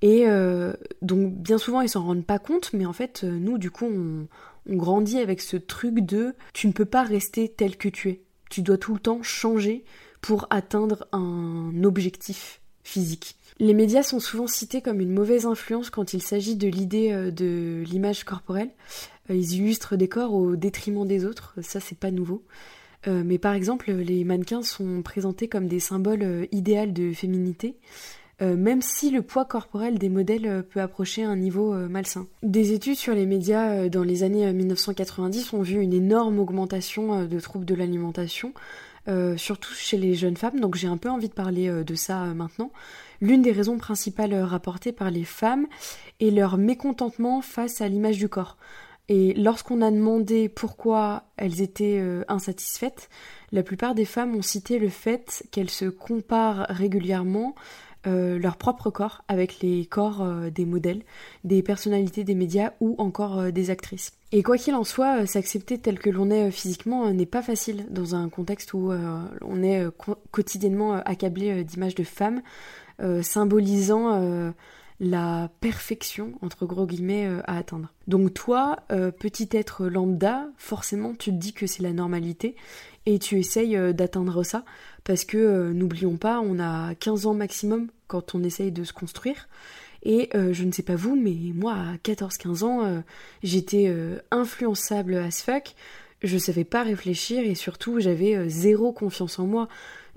Et 0.06 0.28
euh, 0.28 0.72
donc 1.02 1.32
bien 1.32 1.58
souvent 1.58 1.80
ils 1.80 1.88
s'en 1.88 2.04
rendent 2.04 2.24
pas 2.24 2.38
compte, 2.38 2.72
mais 2.72 2.86
en 2.86 2.92
fait 2.92 3.22
euh, 3.24 3.38
nous 3.40 3.58
du 3.58 3.72
coup 3.72 3.86
on, 3.86 4.28
grandit 4.68 5.18
avec 5.18 5.40
ce 5.40 5.56
truc 5.56 5.98
de 5.98 6.36
tu 6.52 6.68
ne 6.68 6.72
peux 6.72 6.84
pas 6.84 7.02
rester 7.02 7.48
tel 7.48 7.76
que 7.76 7.88
tu 7.88 8.10
es. 8.10 8.22
Tu 8.48 8.62
dois 8.62 8.78
tout 8.78 8.94
le 8.94 9.00
temps 9.00 9.24
changer 9.24 9.84
pour 10.20 10.46
atteindre 10.50 11.08
un 11.10 11.72
objectif 11.82 12.60
physique. 12.84 13.34
Les 13.58 13.74
médias 13.74 14.04
sont 14.04 14.20
souvent 14.20 14.46
cités 14.46 14.80
comme 14.80 15.00
une 15.00 15.12
mauvaise 15.12 15.44
influence 15.44 15.90
quand 15.90 16.12
il 16.14 16.22
s'agit 16.22 16.54
de 16.54 16.68
l'idée 16.68 17.10
euh, 17.10 17.32
de 17.32 17.82
l'image 17.84 18.22
corporelle. 18.22 18.70
Ils 19.28 19.54
illustrent 19.54 19.96
des 19.96 20.06
corps 20.06 20.34
au 20.34 20.54
détriment 20.54 21.04
des 21.04 21.24
autres, 21.24 21.54
ça 21.60 21.80
c'est 21.80 21.98
pas 21.98 22.12
nouveau. 22.12 22.44
mais 23.08 23.38
par 23.38 23.54
exemple, 23.54 23.90
les 23.90 24.22
mannequins 24.22 24.62
sont 24.62 25.02
présentés 25.02 25.48
comme 25.48 25.66
des 25.66 25.80
symboles 25.80 26.46
idéaux 26.52 26.86
de 26.86 27.12
féminité, 27.12 27.76
même 28.40 28.82
si 28.82 29.10
le 29.10 29.22
poids 29.22 29.46
corporel 29.46 29.98
des 29.98 30.10
modèles 30.10 30.46
euh, 30.46 30.62
peut 30.62 30.80
approcher 30.80 31.24
un 31.24 31.36
niveau 31.36 31.72
euh, 31.72 31.88
malsain. 31.88 32.26
Des 32.42 32.72
études 32.72 32.96
sur 32.96 33.14
les 33.14 33.24
médias 33.24 33.88
dans 33.88 34.02
les 34.02 34.22
années 34.22 34.52
1990 34.52 35.54
ont 35.54 35.62
vu 35.62 35.80
une 35.80 35.94
énorme 35.94 36.38
augmentation 36.38 37.24
de 37.24 37.40
troubles 37.40 37.64
de 37.64 37.74
l'alimentation, 37.74 38.52
surtout 39.36 39.72
chez 39.72 39.96
les 39.96 40.14
jeunes 40.14 40.36
femmes, 40.36 40.60
donc 40.60 40.74
j'ai 40.74 40.88
un 40.88 40.96
peu 40.96 41.08
envie 41.08 41.28
de 41.28 41.34
parler 41.34 41.84
de 41.84 41.94
ça 41.94 42.24
maintenant. 42.34 42.72
L'une 43.20 43.42
des 43.42 43.52
raisons 43.52 43.78
principales 43.78 44.34
rapportées 44.34 44.92
par 44.92 45.10
les 45.10 45.24
femmes 45.24 45.66
est 46.20 46.30
leur 46.30 46.58
mécontentement 46.58 47.40
face 47.40 47.80
à 47.80 47.88
l'image 47.88 48.18
du 48.18 48.28
corps. 48.28 48.56
Et 49.08 49.34
lorsqu'on 49.34 49.80
a 49.82 49.90
demandé 49.92 50.48
pourquoi 50.48 51.24
elles 51.36 51.62
étaient 51.62 52.02
insatisfaites, 52.28 53.08
la 53.52 53.62
plupart 53.62 53.94
des 53.94 54.04
femmes 54.04 54.34
ont 54.34 54.42
cité 54.42 54.78
le 54.78 54.88
fait 54.88 55.44
qu'elles 55.52 55.70
se 55.70 55.86
comparent 55.86 56.66
régulièrement 56.68 57.54
euh, 58.06 58.38
leur 58.38 58.56
propre 58.56 58.90
corps 58.90 59.24
avec 59.26 59.58
les 59.60 59.84
corps 59.84 60.22
euh, 60.22 60.48
des 60.48 60.64
modèles, 60.64 61.02
des 61.42 61.60
personnalités 61.62 62.22
des 62.22 62.36
médias 62.36 62.70
ou 62.78 62.94
encore 62.98 63.40
euh, 63.40 63.50
des 63.50 63.70
actrices. 63.70 64.12
Et 64.30 64.44
quoi 64.44 64.58
qu'il 64.58 64.76
en 64.76 64.84
soit, 64.84 65.26
s'accepter 65.26 65.78
tel 65.78 65.98
que 65.98 66.10
l'on 66.10 66.30
est 66.30 66.52
physiquement 66.52 67.10
n'est 67.12 67.26
pas 67.26 67.42
facile 67.42 67.86
dans 67.90 68.14
un 68.14 68.28
contexte 68.28 68.74
où 68.74 68.92
on 69.40 69.62
est 69.62 69.86
quotidiennement 70.32 70.94
accablé 70.94 71.62
d'images 71.62 71.94
de 71.94 72.02
femmes, 72.02 72.42
symbolisant 73.22 74.52
la 74.98 75.48
perfection, 75.60 76.32
entre 76.42 76.66
gros 76.66 76.86
guillemets, 76.86 77.30
à 77.44 77.56
atteindre. 77.56 77.92
Donc 78.08 78.34
toi, 78.34 78.80
petit 78.88 79.48
être 79.52 79.86
lambda, 79.86 80.48
forcément 80.56 81.14
tu 81.14 81.30
te 81.30 81.36
dis 81.36 81.52
que 81.52 81.68
c'est 81.68 81.84
la 81.84 81.92
normalité 81.92 82.56
et 83.06 83.20
tu 83.20 83.38
essayes 83.38 83.78
d'atteindre 83.94 84.42
ça 84.42 84.64
parce 85.06 85.24
que 85.24 85.72
n'oublions 85.72 86.16
pas, 86.16 86.40
on 86.40 86.58
a 86.58 86.94
15 86.96 87.26
ans 87.26 87.34
maximum 87.34 87.88
quand 88.08 88.34
on 88.34 88.42
essaye 88.42 88.72
de 88.72 88.84
se 88.84 88.92
construire. 88.92 89.48
Et 90.02 90.28
euh, 90.34 90.52
je 90.52 90.64
ne 90.64 90.72
sais 90.72 90.82
pas 90.82 90.96
vous, 90.96 91.16
mais 91.16 91.34
moi 91.54 91.74
à 91.74 91.96
14-15 91.96 92.64
ans, 92.64 92.84
euh, 92.84 93.00
j'étais 93.42 93.86
euh, 93.88 94.18
influençable 94.30 95.14
as 95.16 95.42
fuck. 95.42 95.74
Je 96.22 96.38
savais 96.38 96.64
pas 96.64 96.82
réfléchir 96.82 97.44
et 97.44 97.54
surtout 97.54 98.00
j'avais 98.00 98.48
zéro 98.48 98.92
confiance 98.92 99.38
en 99.38 99.46
moi. 99.46 99.68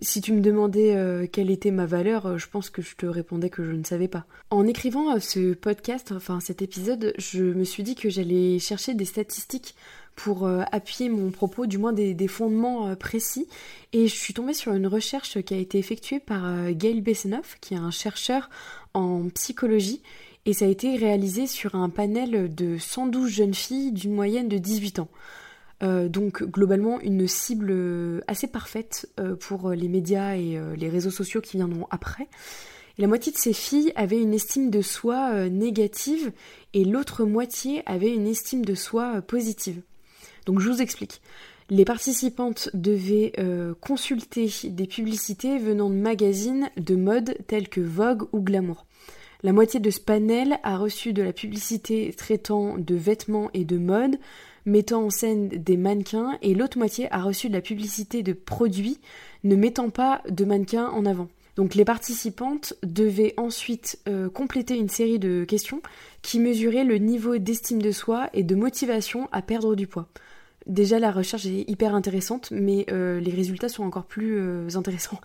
Si 0.02 0.22
tu 0.22 0.32
me 0.32 0.40
demandais 0.40 0.96
euh, 0.96 1.28
quelle 1.30 1.52
était 1.52 1.72
ma 1.72 1.86
valeur, 1.86 2.26
euh, 2.26 2.38
je 2.38 2.48
pense 2.48 2.70
que 2.70 2.82
je 2.82 2.96
te 2.96 3.06
répondais 3.06 3.50
que 3.50 3.66
je 3.66 3.72
ne 3.72 3.84
savais 3.84 4.08
pas. 4.08 4.26
En 4.50 4.66
écrivant 4.66 5.14
euh, 5.14 5.20
ce 5.20 5.54
podcast, 5.54 6.14
enfin 6.16 6.40
cet 6.40 6.62
épisode, 6.62 7.14
je 7.18 7.44
me 7.44 7.66
suis 7.66 7.84
dit 7.84 7.96
que 7.96 8.10
j'allais 8.10 8.60
chercher 8.60 8.94
des 8.94 9.04
statistiques 9.04 9.76
pour 10.22 10.48
appuyer 10.72 11.10
mon 11.10 11.32
propos, 11.32 11.66
du 11.66 11.78
moins 11.78 11.94
des, 11.94 12.28
fondements 12.28 12.94
précis. 12.96 13.48
Et 13.94 14.08
je 14.08 14.16
suis 14.16 14.34
tombée 14.34 14.54
sur 14.54 14.74
une 14.74 14.88
recherche 14.88 15.42
qui 15.42 15.54
a 15.54 15.58
été 15.58 15.78
effectuée 15.78 16.20
par 16.20 16.72
Gail 16.72 17.00
Bessenoff, 17.00 17.58
qui 17.62 17.74
est 17.74 17.78
un 17.78 17.92
chercheur 17.92 18.50
en 18.94 19.30
psychologie. 19.30 20.02
Et 20.46 20.54
ça 20.54 20.66
a 20.66 20.68
été 20.68 20.98
réalisé 20.98 21.48
sur 21.48 21.76
un 21.76 21.90
panel 21.90 22.54
de 22.54 22.78
112 22.78 23.30
jeunes 23.30 23.54
filles 23.54 23.92
d'une 23.92 24.14
moyenne 24.14 24.50
de 24.50 24.58
18 24.58 25.00
ans. 25.00 25.10
Euh, 25.82 26.10
donc 26.10 26.44
globalement 26.44 27.00
une 27.00 27.28
cible 27.28 27.70
euh, 27.70 28.20
assez 28.28 28.48
parfaite 28.48 29.10
euh, 29.18 29.36
pour 29.38 29.70
les 29.72 29.88
médias 29.88 30.36
et 30.36 30.60
les 30.76 30.90
réseaux 30.90 31.12
sociaux 31.12 31.40
qui 31.42 31.58
viendront 31.58 31.88
après. 31.90 32.28
la 32.98 33.08
moitié 33.08 33.32
de 33.32 33.38
ces 33.38 33.54
filles 33.54 33.94
avaient 33.96 34.22
une 34.22 34.34
estime 34.34 34.70
de 34.70 34.82
soi 34.82 35.50
négative 35.50 36.32
et 36.74 36.84
l'autre 36.84 37.24
moitié 37.24 37.82
avait 37.86 38.14
une 38.14 38.28
estime 38.28 38.66
de 38.66 38.76
soi 38.76 39.22
positive. 39.22 39.82
Donc 40.50 40.62
je 40.62 40.70
vous 40.70 40.82
explique. 40.82 41.22
Les 41.70 41.86
participantes 41.86 42.72
devaient 42.74 43.34
consulter 43.82 44.52
des 44.64 44.88
publicités 44.88 45.60
venant 45.60 45.92
de 45.92 45.96
magazines 45.96 46.72
de 46.76 46.96
mode 46.96 47.38
tels 47.46 47.70
que 47.70 47.82
Vogue 47.82 48.24
ou 48.32 48.42
Glamour. 48.42 48.88
La 49.44 49.54
moitié 49.54 49.80
de 49.80 49.92
ce 49.92 50.00
panel 50.00 50.58
a 50.64 50.80
reçu 50.80 51.14
de 51.14 51.22
la 51.22 51.34
publicité 51.34 52.12
traitant 52.18 52.80
de 52.80 52.96
vêtements 52.96 53.52
et 53.54 53.64
de 53.64 53.78
mode, 53.78 54.18
mettant 54.66 55.04
en 55.04 55.10
scène 55.12 55.50
des 55.50 55.78
mannequins 55.78 56.40
et 56.42 56.56
l'autre 56.56 56.80
moitié 56.80 57.08
a 57.14 57.22
reçu 57.22 57.50
de 57.50 57.54
la 57.54 57.62
publicité 57.62 58.24
de 58.24 58.34
produits 58.34 58.98
ne 59.44 59.56
mettant 59.56 59.92
pas 59.92 60.24
de 60.28 60.46
mannequins 60.46 60.90
en 60.90 61.06
avant. 61.06 61.28
Donc 61.58 61.76
les 61.76 61.86
participantes 61.86 62.74
devaient 62.82 63.36
ensuite 63.38 64.00
euh, 64.08 64.30
compléter 64.30 64.76
une 64.78 64.90
série 64.90 65.20
de 65.20 65.44
questions 65.44 65.84
qui 66.24 66.40
mesuraient 66.40 66.86
le 66.86 66.98
niveau 66.98 67.38
d'estime 67.38 67.84
de 67.84 67.92
soi 67.92 68.32
et 68.34 68.42
de 68.42 68.56
motivation 68.56 69.30
à 69.32 69.44
perdre 69.44 69.76
du 69.76 69.86
poids. 69.86 70.10
Déjà 70.70 71.00
la 71.00 71.12
recherche 71.12 71.46
est 71.46 71.70
hyper 71.70 71.94
intéressante, 71.94 72.52
mais 72.52 72.86
euh, 72.90 73.20
les 73.20 73.32
résultats 73.32 73.68
sont 73.68 73.84
encore 73.84 74.06
plus 74.06 74.40
euh, 74.40 74.68
intéressants. 74.76 75.20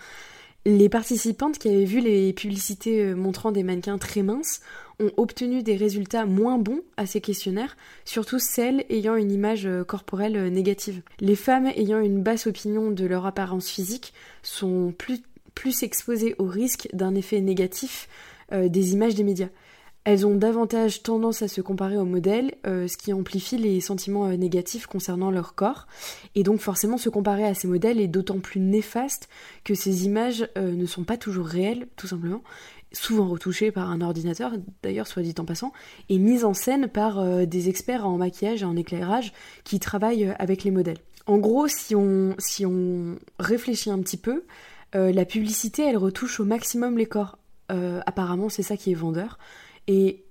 Les 0.67 0.89
participantes 0.89 1.59
qui 1.59 1.69
avaient 1.69 1.85
vu 1.85 2.01
les 2.01 2.33
publicités 2.33 3.15
montrant 3.15 3.53
des 3.53 3.63
mannequins 3.63 3.99
très 3.99 4.23
minces 4.23 4.63
ont 5.01 5.11
obtenu 5.17 5.63
des 5.63 5.77
résultats 5.77 6.27
moins 6.27 6.59
bons 6.59 6.83
à 6.97 7.07
ces 7.07 7.21
questionnaires, 7.21 7.77
surtout 8.05 8.39
celles 8.39 8.85
ayant 8.91 9.17
une 9.17 9.33
image 9.33 9.67
euh, 9.67 9.85
corporelle 9.85 10.37
euh, 10.37 10.51
négative. 10.51 11.03
Les 11.21 11.37
femmes 11.37 11.67
ayant 11.67 12.01
une 12.01 12.23
basse 12.23 12.47
opinion 12.47 12.91
de 12.91 13.07
leur 13.07 13.27
apparence 13.27 13.69
physique 13.69 14.13
sont 14.43 14.95
plus, 14.97 15.23
exposées 15.83 16.35
au 16.39 16.45
risque 16.45 16.89
d'un 16.93 17.15
effet 17.15 17.41
négatif 17.41 18.09
euh, 18.53 18.69
des 18.69 18.93
images 18.93 19.15
des 19.15 19.25
médias. 19.25 19.49
Elles 20.05 20.27
ont 20.27 20.35
davantage 20.35 21.03
tendance 21.03 21.41
à 21.41 21.49
se 21.49 21.63
comparer 21.63 21.97
aux 21.97 22.05
modèles, 22.05 22.55
ce 22.65 22.97
qui 22.99 23.13
amplifie 23.15 23.57
les 23.57 23.81
sentiments 23.81 24.29
négatifs 24.29 24.87
concernant 24.87 25.31
leur 25.31 25.55
corps. 25.55 25.87
Et 26.35 26.43
donc 26.43 26.61
forcément 26.61 26.99
se 26.99 27.09
comparer 27.09 27.45
à 27.45 27.55
ces 27.55 27.67
modèles 27.67 27.99
est 27.99 28.09
d'autant 28.09 28.39
plus 28.39 28.61
néfaste 28.61 29.31
que 29.65 29.75
ces 29.75 30.05
images 30.05 30.47
ne 30.57 30.85
sont 30.85 31.05
pas 31.05 31.17
toujours 31.17 31.47
réelles, 31.47 31.89
tout 31.97 32.07
simplement, 32.07 32.43
souvent 32.95 33.29
retouchée 33.29 33.71
par 33.71 33.91
un 33.91 34.01
ordinateur, 34.01 34.53
d'ailleurs 34.83 35.07
soit 35.07 35.23
dit 35.23 35.35
en 35.39 35.45
passant, 35.45 35.73
et 36.09 36.19
mise 36.19 36.45
en 36.45 36.55
scène 36.55 36.89
par 36.89 37.19
euh, 37.19 37.45
des 37.45 37.69
experts 37.69 38.07
en 38.07 38.17
maquillage 38.17 38.63
et 38.63 38.67
en 38.67 38.77
éclairage 38.77 39.33
qui 39.65 39.81
travaillent 39.81 40.27
euh, 40.27 40.35
avec 40.39 40.65
les 40.65 40.71
modèles. 40.71 40.99
En 41.27 41.39
gros, 41.39 41.69
si 41.69 41.95
on, 41.95 42.35
si 42.39 42.67
on 42.67 43.17
réfléchit 43.39 43.91
un 43.91 43.99
petit 43.99 44.17
peu, 44.17 44.45
euh, 44.95 45.13
la 45.13 45.25
publicité, 45.25 45.83
elle 45.83 45.97
retouche 45.97 46.41
au 46.41 46.45
maximum 46.45 46.99
les 46.99 47.07
corps. 47.07 47.39
apparemment, 47.69 48.49
c'est 48.49 48.63
ça 48.63 48.77
qui 48.77 48.93
est 48.93 48.95
vendeur. 48.95 49.39
Et 49.87 50.25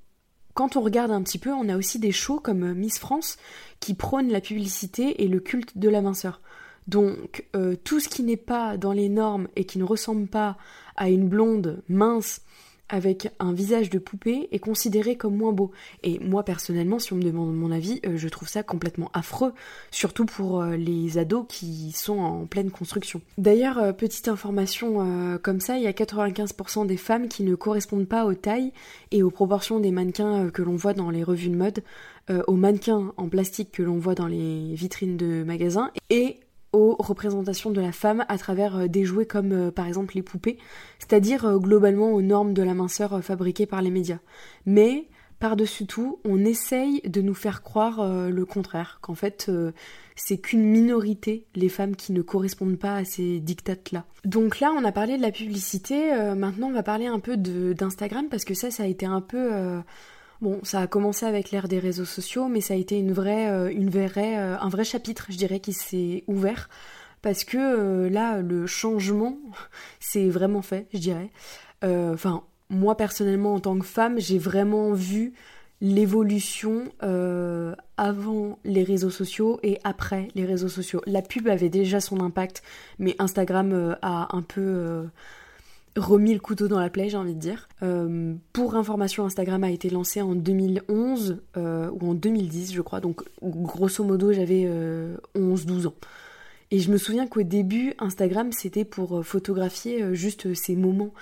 quand 0.54 0.76
on 0.76 0.82
regarde 0.82 1.12
un 1.12 1.22
petit 1.24 1.40
peu, 1.40 1.52
on 1.52 1.70
a 1.70 1.78
aussi 1.78 2.00
des 2.00 2.12
shows 2.12 2.40
comme 2.40 2.74
Miss 2.74 3.00
France 3.00 3.38
qui 3.80 3.94
prônent 3.94 4.32
la 4.32 4.42
publicité 4.42 5.24
et 5.24 5.28
le 5.28 5.40
culte 5.40 5.78
de 5.78 5.90
la 5.90 6.02
minceur. 6.02 6.42
Donc 6.88 7.46
tout 7.84 8.00
ce 8.00 8.10
qui 8.10 8.24
n'est 8.24 8.38
pas 8.38 8.78
dans 8.78 8.94
les 8.94 9.10
normes 9.10 9.48
et 9.56 9.66
qui 9.66 9.80
ne 9.80 9.84
ressemble 9.84 10.28
pas 10.28 10.58
à 10.96 11.10
une 11.10 11.28
blonde 11.28 11.82
mince 11.88 12.42
avec 12.90 13.30
un 13.40 13.54
visage 13.54 13.90
de 13.90 13.98
poupée 13.98 14.50
est 14.52 14.60
considéré 14.60 15.16
comme 15.16 15.36
moins 15.36 15.52
beau. 15.52 15.72
Et 16.04 16.20
moi 16.20 16.44
personnellement, 16.44 17.00
si 17.00 17.14
on 17.14 17.16
me 17.16 17.24
demande 17.24 17.56
mon 17.56 17.72
avis, 17.72 18.00
euh, 18.06 18.18
je 18.18 18.28
trouve 18.28 18.48
ça 18.48 18.62
complètement 18.62 19.10
affreux, 19.14 19.54
surtout 19.90 20.26
pour 20.26 20.62
euh, 20.62 20.76
les 20.76 21.18
ados 21.18 21.46
qui 21.48 21.92
sont 21.92 22.20
en 22.20 22.46
pleine 22.46 22.72
construction. 22.72 23.22
D'ailleurs, 23.38 23.78
euh, 23.78 23.94
petite 23.94 24.28
information 24.28 24.84
comme 25.42 25.60
ça, 25.60 25.78
il 25.78 25.84
y 25.84 25.88
a 25.88 25.92
95% 25.92 26.86
des 26.86 26.98
femmes 26.98 27.28
qui 27.28 27.44
ne 27.44 27.56
correspondent 27.56 28.08
pas 28.08 28.26
aux 28.26 28.34
tailles 28.34 28.72
et 29.12 29.24
aux 29.24 29.32
proportions 29.32 29.80
des 29.80 29.92
mannequins 29.92 30.50
que 30.50 30.62
l'on 30.62 30.76
voit 30.76 30.94
dans 30.94 31.10
les 31.10 31.24
revues 31.24 31.50
de 31.50 31.56
mode, 31.56 31.84
aux 32.48 32.56
mannequins 32.56 33.14
en 33.18 33.28
plastique 33.28 33.72
que 33.72 33.84
l'on 33.84 33.98
voit 33.98 34.16
dans 34.16 34.28
les 34.28 34.74
vitrines 34.76 35.18
de 35.18 35.44
magasins 35.44 35.92
et 36.10 36.38
aux 36.74 36.96
représentations 37.00 37.72
de 37.72 37.80
la 37.80 37.92
femme 37.92 38.26
à 38.28 38.38
travers 38.38 38.76
euh, 38.76 38.88
des 38.88 39.06
jouets 39.06 39.28
comme 39.28 39.52
euh, 39.52 39.72
par 39.72 39.88
exemple 39.88 40.16
les 40.16 40.24
poupées, 40.24 40.58
c'est-à-dire 41.00 41.46
euh, 41.46 41.58
globalement 41.58 42.12
aux 42.12 42.22
normes 42.22 42.54
de 42.54 42.64
la 42.64 42.74
minceur 42.74 43.24
fabriquées 43.24 43.68
par 43.68 43.82
les 43.82 43.92
médias. 43.92 44.20
Mais 44.66 45.08
par-dessus 45.40 45.86
tout, 45.86 46.20
on 46.26 46.44
essaye 46.44 47.02
de 47.02 47.22
nous 47.22 47.34
faire 47.34 47.64
croire 47.64 48.30
le 48.30 48.46
contraire, 48.46 49.00
qu'en 49.02 49.14
fait 49.14 49.52
c'est 50.16 50.38
qu'une 50.38 50.64
minorité, 50.64 51.48
les 51.54 51.68
femmes 51.68 51.98
qui 51.98 52.14
ne 52.14 52.22
correspondent 52.22 52.80
pas 52.80 52.96
à 52.96 53.04
ces 53.04 53.42
dictates-là. 53.42 54.06
Donc 54.24 54.62
là, 54.62 54.72
on 54.72 54.86
a 54.86 54.94
parlé 54.94 55.18
de 55.18 55.22
la 55.22 55.32
publicité, 55.32 56.16
maintenant 56.38 56.68
on 56.68 56.72
va 56.74 56.82
parler 56.82 57.08
un 57.08 57.20
peu 57.20 57.36
d'Instagram, 57.36 58.28
parce 58.32 58.46
que 58.46 58.54
ça, 58.54 58.72
ça 58.72 58.84
a 58.84 58.86
été 58.86 59.06
un 59.06 59.20
peu 59.20 59.82
Bon, 60.44 60.60
ça 60.64 60.82
a 60.82 60.88
commencé 60.88 61.26
avec 61.26 61.52
l'ère 61.52 61.70
des 61.70 61.80
réseaux 61.80 62.04
sociaux, 62.04 62.50
mais 62.50 62.60
ça 62.60 62.74
a 62.74 62.78
été 62.78 63.00
une 63.00 63.14
vraie, 63.14 63.50
euh, 63.50 63.72
une 63.72 63.90
vraie, 63.90 64.38
euh, 64.38 64.60
un 64.60 64.68
vrai 64.68 64.84
chapitre, 64.84 65.28
je 65.30 65.38
dirais, 65.38 65.62
qui 65.62 65.72
s'est 65.72 66.26
ouvert. 66.28 66.68
Parce 67.22 67.46
que 67.46 67.58
euh, 67.58 68.10
là, 68.10 68.42
le 68.42 68.68
changement, 68.68 69.38
c'est 70.02 70.28
vraiment 70.28 70.62
fait, 70.62 70.88
je 70.94 71.00
dirais. 71.00 71.30
Enfin, 71.82 72.44
moi 72.70 72.98
personnellement, 72.98 73.54
en 73.54 73.62
tant 73.62 73.80
que 73.80 73.86
femme, 73.86 74.20
j'ai 74.20 74.38
vraiment 74.38 74.92
vu 74.92 75.34
l'évolution 75.80 76.92
avant 77.98 78.60
les 78.66 78.84
réseaux 78.84 79.10
sociaux 79.10 79.60
et 79.64 79.80
après 79.86 80.28
les 80.36 80.46
réseaux 80.46 80.70
sociaux. 80.70 81.02
La 81.06 81.22
pub 81.22 81.48
avait 81.48 81.70
déjà 81.70 82.02
son 82.02 82.20
impact, 82.22 82.64
mais 83.00 83.16
Instagram 83.20 83.98
a 84.02 84.36
un 84.36 84.42
peu 84.42 85.06
remis 85.96 86.34
le 86.34 86.40
couteau 86.40 86.68
dans 86.68 86.80
la 86.80 86.90
plaie, 86.90 87.10
j'ai 87.10 87.18
envie 87.18 87.36
de 87.36 87.40
dire. 87.40 87.68
Euh, 87.84 88.34
pour 88.52 88.76
information, 88.76 89.26
Instagram 89.26 89.64
a 89.64 89.72
été 89.72 89.90
lancé 89.90 90.22
en 90.22 90.36
2011 90.36 91.42
euh, 91.58 91.90
ou 91.92 92.10
en 92.10 92.14
2010, 92.14 92.74
je 92.74 92.82
crois. 92.82 93.00
Donc, 93.00 93.22
grosso 93.42 94.04
modo, 94.04 94.34
j'avais 94.34 94.64
11-12 95.36 95.86
euh, 95.86 95.88
ans. 95.88 95.94
Et 96.72 96.80
je 96.80 96.92
me 96.92 96.98
souviens 96.98 97.28
qu'au 97.28 97.44
début, 97.44 97.94
Instagram, 98.00 98.52
c'était 98.52 98.86
pour 98.86 99.24
photographier 99.24 100.16
juste 100.16 100.56
ces 100.56 100.76
moments. 100.76 101.14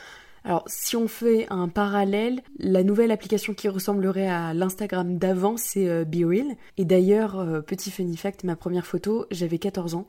Alors, 0.46 0.64
si 0.68 0.96
on 0.96 1.08
fait 1.08 1.46
un 1.50 1.68
parallèle, 1.68 2.42
la 2.58 2.84
nouvelle 2.84 3.12
application 3.12 3.54
qui 3.54 3.68
ressemblerait 3.68 4.30
à 4.30 4.54
l'Instagram 4.54 5.18
d'avant, 5.18 5.58
c'est 5.58 6.06
BeReal. 6.06 6.56
Et 6.78 6.86
d'ailleurs, 6.86 7.64
petit 7.68 7.92
funny 7.92 8.16
fact, 8.16 8.46
ma 8.46 8.56
première 8.56 8.86
photo, 8.86 9.26
j'avais 9.30 9.60
14 9.60 9.96
ans. 9.96 10.08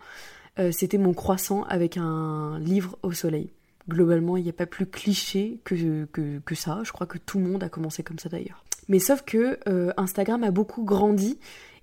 c'était 0.71 0.97
mon 0.97 1.13
croissant 1.13 1.65
avec 1.65 1.97
un 1.97 2.61
livre 2.61 2.97
au 3.03 3.11
soleil. 3.11 3.51
Globalement, 3.89 4.37
il 4.37 4.45
n'y 4.45 4.51
a 4.51 4.55
pas 4.55 4.67
plus 4.67 4.87
cliché 4.87 5.59
que, 5.65 6.07
ça. 6.55 6.81
Je 6.85 6.93
crois 6.93 7.07
que 7.07 7.19
tout 7.19 7.39
le 7.39 7.45
monde 7.45 7.63
a 7.63 7.69
commencé 7.69 8.03
comme 8.03 8.19
ça 8.19 8.29
d'ailleurs. 8.29 8.65
Mais 8.89 8.99
sauf 8.99 9.23
que 9.23 9.59
euh, 9.69 9.93
Instagram 9.97 10.45
a 10.45 10.51
beaucoup 10.51 10.85
grandi 10.85 11.39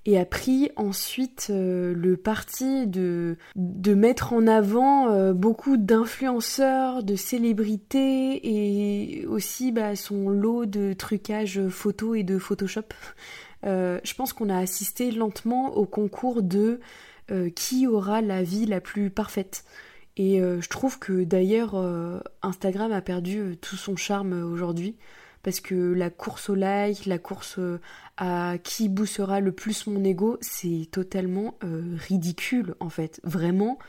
et 0.06 0.18
a 0.18 0.26
pris 0.26 0.70
ensuite 0.78 1.48
euh, 1.50 1.94
le 1.94 2.16
parti 2.16 2.88
de, 2.88 3.38
mettre 3.56 4.32
en 4.32 4.48
avant 4.48 5.10
euh, 5.10 5.34
beaucoup 5.34 5.76
d'influenceurs, 5.76 7.04
de 7.04 7.16
célébrités 7.16 8.40
et 8.44 9.26
aussi 9.26 9.72
bah, 9.72 9.96
son 9.96 10.30
lot 10.30 10.66
de 10.66 10.94
trucage 10.94 11.68
photo 11.68 12.16
et 12.16 12.24
de 12.24 12.38
Photoshop. 12.38 12.94
je 13.64 14.14
pense 14.16 14.32
qu'on 14.32 14.50
a 14.50 14.58
assisté 14.58 15.12
lentement 15.12 15.76
au 15.76 15.86
concours 15.86 16.42
de 16.44 16.80
qui 17.56 17.86
aura 17.86 18.22
la 18.22 18.42
vie 18.42 18.66
la 18.66 18.82
plus 18.82 19.12
parfaite. 19.12 19.64
Et 20.18 20.42
euh, 20.42 20.62
je 20.62 20.70
trouve 20.70 21.00
que 21.00 21.24
d'ailleurs 21.24 21.76
euh, 21.76 22.20
Instagram 22.42 22.92
a 22.92 23.02
perdu 23.02 23.40
euh, 23.40 23.56
tout 23.56 23.78
son 23.78 23.96
charme 23.96 24.34
aujourd'hui 24.34 24.98
parce 25.44 25.62
que 25.62 25.94
la 25.94 26.10
course 26.10 26.50
au 26.50 26.56
like, 26.56 27.06
la 27.06 27.18
course 27.18 27.60
à 28.18 28.58
qui 28.62 28.90
boussera 28.90 29.40
le 29.40 29.54
plus 29.54 29.88
mon 29.88 30.04
ego, 30.04 30.38
c'est 30.42 30.90
totalement 30.92 31.58
ridicule 31.62 32.76
en 32.82 32.90
fait. 32.90 33.22
Vraiment, 33.24 33.80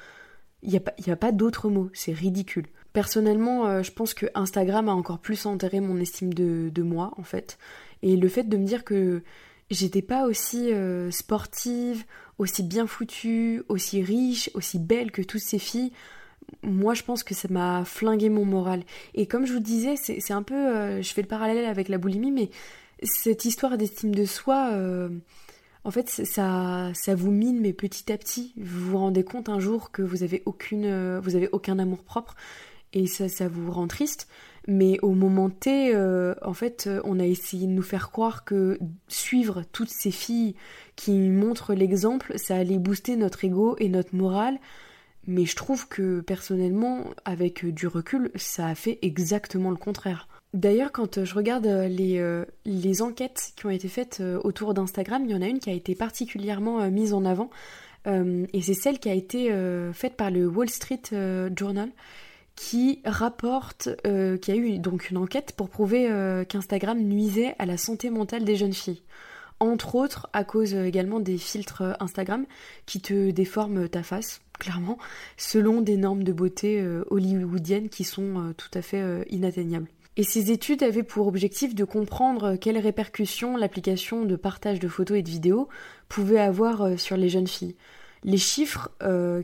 il 0.63 0.71
n'y 0.71 0.77
a 0.77 0.81
pas, 0.81 1.17
pas 1.17 1.33
d'autre 1.33 1.69
mot, 1.69 1.91
c'est 1.93 2.13
ridicule. 2.13 2.67
Personnellement, 2.93 3.83
je 3.83 3.91
pense 3.91 4.15
que 4.15 4.27
Instagram 4.37 4.89
a 4.89 4.93
encore 4.93 5.19
plus 5.19 5.45
enterré 5.45 5.81
mon 5.81 5.99
estime 5.99 6.33
de 6.33 6.83
moi 6.83 7.13
en 7.17 7.25
fait. 7.25 7.59
Et 8.03 8.17
le 8.17 8.29
fait 8.29 8.45
de 8.45 8.57
me 8.57 8.65
dire 8.65 8.85
que 8.85 9.25
j'étais 9.71 10.03
pas 10.03 10.27
aussi 10.27 10.71
sportive, 11.11 12.05
aussi 12.41 12.63
bien 12.63 12.87
foutue, 12.87 13.63
aussi 13.69 14.03
riche, 14.03 14.51
aussi 14.55 14.79
belle 14.79 15.11
que 15.11 15.23
toutes 15.23 15.43
ces 15.43 15.59
filles 15.59 15.93
moi 16.63 16.95
je 16.95 17.03
pense 17.03 17.23
que 17.23 17.35
ça 17.35 17.49
m'a 17.49 17.85
flingué 17.85 18.29
mon 18.29 18.45
moral. 18.45 18.83
Et 19.15 19.27
comme 19.27 19.47
je 19.47 19.53
vous 19.53 19.61
disais, 19.61 19.95
c'est 19.97 20.33
un 20.33 20.43
peu, 20.43 20.55
euh, 20.55 21.03
je 21.03 21.13
fais 21.13 21.23
le 21.23 21.29
parallèle 21.29 21.65
avec 21.65 21.89
la 21.89 21.99
boulimie, 21.99 22.33
mais 22.33 22.51
cette 23.03 23.45
histoire 23.45 23.79
d'estime 23.79 24.15
de 24.15 24.25
soi, 24.25 24.71
euh, 24.73 25.09
en 25.85 25.91
fait, 25.91 26.09
ça, 26.09 26.91
ça 26.95 27.15
vous 27.15 27.31
mine, 27.31 27.61
mais 27.61 27.73
petit 27.73 28.13
à 28.13 28.19
petit, 28.19 28.53
vous 28.57 28.91
vous 28.91 28.99
rendez 28.99 29.25
compte 29.25 29.49
un 29.49 29.61
jour 29.61 29.91
que 29.91 30.03
vous 30.03 30.23
avez 30.23 30.43
aucune, 30.45 30.85
euh, 30.85 31.21
vous 31.23 31.37
avez 31.37 31.49
aucun 31.53 31.79
amour 31.79 32.03
propre, 32.03 32.35
et 32.93 33.07
ça, 33.07 33.29
ça 33.29 33.49
vous 33.49 33.71
rend 33.71 33.87
triste. 33.87 34.29
Mais 34.69 34.99
au 35.01 35.13
moment 35.13 35.51
T, 35.51 35.97
en 35.97 36.53
fait, 36.53 36.89
on 37.05 37.19
a 37.19 37.25
essayé 37.25 37.67
de 37.67 37.73
nous 37.73 37.83
faire 37.83 38.11
croire 38.11 38.45
que 38.45 38.79
suivre 39.09 39.63
toutes 39.73 39.89
ces 39.89 40.11
filles 40.11 40.55
qui 40.97 41.13
montrent 41.13 41.75
l'exemple, 41.75 42.35
ça 42.37 42.57
allait 42.57 42.79
booster 42.79 43.17
notre 43.17 43.45
ego 43.45 43.77
et 43.79 43.89
notre 43.89 44.15
morale. 44.15 44.59
Mais 45.27 45.45
je 45.45 45.57
trouve 45.57 45.89
que 45.89 46.21
personnellement, 46.21 47.05
avec 47.25 47.65
du 47.67 47.87
recul, 47.87 48.31
ça 48.37 48.67
a 48.67 48.75
fait 48.75 48.99
exactement 49.03 49.71
le 49.71 49.77
contraire. 49.77 50.29
D'ailleurs, 50.55 50.91
quand 50.91 51.25
je 51.25 51.35
regarde 51.35 51.67
les, 51.67 52.19
euh, 52.19 52.45
enquêtes 53.01 53.53
qui 53.55 53.67
ont 53.67 53.71
été 53.71 53.89
faites 53.89 54.19
euh, 54.21 54.41
autour 54.43 54.75
d'Instagram, 54.75 55.23
il 55.25 55.31
y 55.31 55.35
en 55.35 55.43
a 55.43 55.47
une 55.47 55.61
qui 55.61 55.71
a 55.71 55.73
été 55.73 55.95
particulièrement 55.95 56.81
euh, 56.81 56.91
mise 56.91 57.15
en 57.15 57.25
avant. 57.25 57.51
et 58.07 58.63
c'est 58.63 58.75
celle 58.75 58.99
qui 58.99 59.11
a 59.11 59.15
été 59.15 59.53
faite 59.93 60.17
par 60.17 60.31
le 60.31 60.49
Wall 60.49 60.71
Street 60.71 61.03
Journal, 61.55 61.91
qui 62.63 63.01
rapporte 63.07 63.89
qu'il 64.05 64.55
y 64.55 64.59
a 64.59 64.61
eu 64.61 64.79
donc 64.79 65.09
une 65.09 65.17
enquête 65.17 65.55
pour 65.57 65.71
prouver 65.71 66.11
qu'Instagram 66.47 66.99
nuisait 67.01 67.55
à 67.59 67.65
la 67.65 67.79
santé 67.79 68.11
mentale 68.11 68.45
des 68.45 68.55
jeunes 68.55 68.75
filles 68.75 69.03
entre 69.61 69.95
autres 69.95 70.29
à 70.33 70.43
cause 70.43 70.75
également 70.75 71.21
des 71.21 71.39
filtres 71.39 71.97
Instagram 72.01 72.47
qui 72.87 73.01
te 73.01 73.31
déforment 73.31 73.89
ta 73.89 74.03
face, 74.03 74.41
clairement, 74.59 74.99
selon 75.37 75.83
des 75.83 75.99
normes 75.99 76.25
de 76.25 76.33
beauté 76.33 76.81
euh, 76.81 77.05
hollywoodiennes 77.11 77.91
qui 77.91 78.05
sont 78.05 78.39
euh, 78.39 78.53
tout 78.55 78.71
à 78.75 78.83
fait 78.83 79.03
euh, 79.03 79.23
inatteignables. 79.29 79.89
Et 80.17 80.25
ces 80.25 80.51
études 80.51 80.83
avaient 80.83 81.03
pour 81.03 81.29
objectif 81.29 81.75
de 81.75 81.85
comprendre 81.85 82.57
quelles 82.57 82.79
répercussions 82.79 83.57
l'application 83.57 84.25
de 84.25 84.37
partage 84.37 84.81
de 84.81 84.89
photos 84.89 85.19
et 85.19 85.23
de 85.23 85.31
vidéos 85.31 85.69
pouvait 86.09 86.41
avoir 86.41 86.99
sur 86.99 87.17
les 87.17 87.29
jeunes 87.29 87.47
filles. 87.47 87.77
Les 88.25 88.39
chiffres 88.39 88.91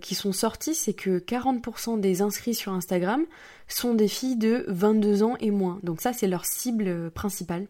qui 0.03 0.15
sont 0.15 0.33
sortis, 0.33 0.75
c'est 0.75 0.93
que 0.93 1.19
40% 1.19 1.99
des 1.99 2.21
inscrits 2.21 2.55
sur 2.55 2.73
Instagram 2.73 3.25
sont 3.69 3.95
des 3.95 4.09
filles 4.09 4.37
de 4.37 4.65
22 4.69 5.23
ans 5.23 5.37
et 5.41 5.51
moins. 5.51 5.81
Donc 5.83 6.01
ça, 6.01 6.13
c'est 6.13 6.27
leur 6.27 6.45
cible 6.45 7.11
principale. 7.11 7.67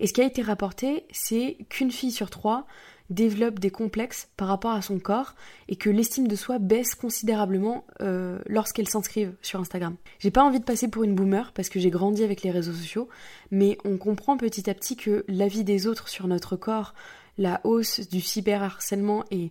Et 0.00 0.06
ce 0.06 0.12
qui 0.12 0.20
a 0.20 0.24
été 0.24 0.42
rapporté, 0.42 1.04
c'est 1.12 1.58
qu'une 1.68 1.92
fille 1.92 2.10
sur 2.10 2.28
trois 2.28 2.66
développe 3.10 3.58
des 3.58 3.70
complexes 3.70 4.28
par 4.36 4.48
rapport 4.48 4.72
à 4.72 4.82
son 4.82 4.98
corps 4.98 5.34
et 5.68 5.76
que 5.76 5.90
l'estime 5.90 6.26
de 6.26 6.36
soi 6.36 6.58
baisse 6.58 6.94
considérablement 6.94 7.84
euh, 8.00 8.38
lorsqu'elle 8.46 8.88
s'inscrivent 8.88 9.34
sur 9.42 9.60
Instagram. 9.60 9.96
J'ai 10.18 10.30
pas 10.30 10.42
envie 10.42 10.60
de 10.60 10.64
passer 10.64 10.88
pour 10.88 11.04
une 11.04 11.14
boomer 11.14 11.52
parce 11.52 11.68
que 11.68 11.78
j'ai 11.78 11.90
grandi 11.90 12.24
avec 12.24 12.42
les 12.42 12.50
réseaux 12.50 12.72
sociaux, 12.72 13.08
mais 13.50 13.78
on 13.84 13.98
comprend 13.98 14.36
petit 14.36 14.68
à 14.68 14.74
petit 14.74 14.96
que 14.96 15.24
l'avis 15.28 15.64
des 15.64 15.86
autres 15.86 16.08
sur 16.08 16.26
notre 16.26 16.56
corps, 16.56 16.94
la 17.38 17.60
hausse 17.64 18.08
du 18.08 18.20
cyberharcèlement 18.20 19.24
et, 19.30 19.50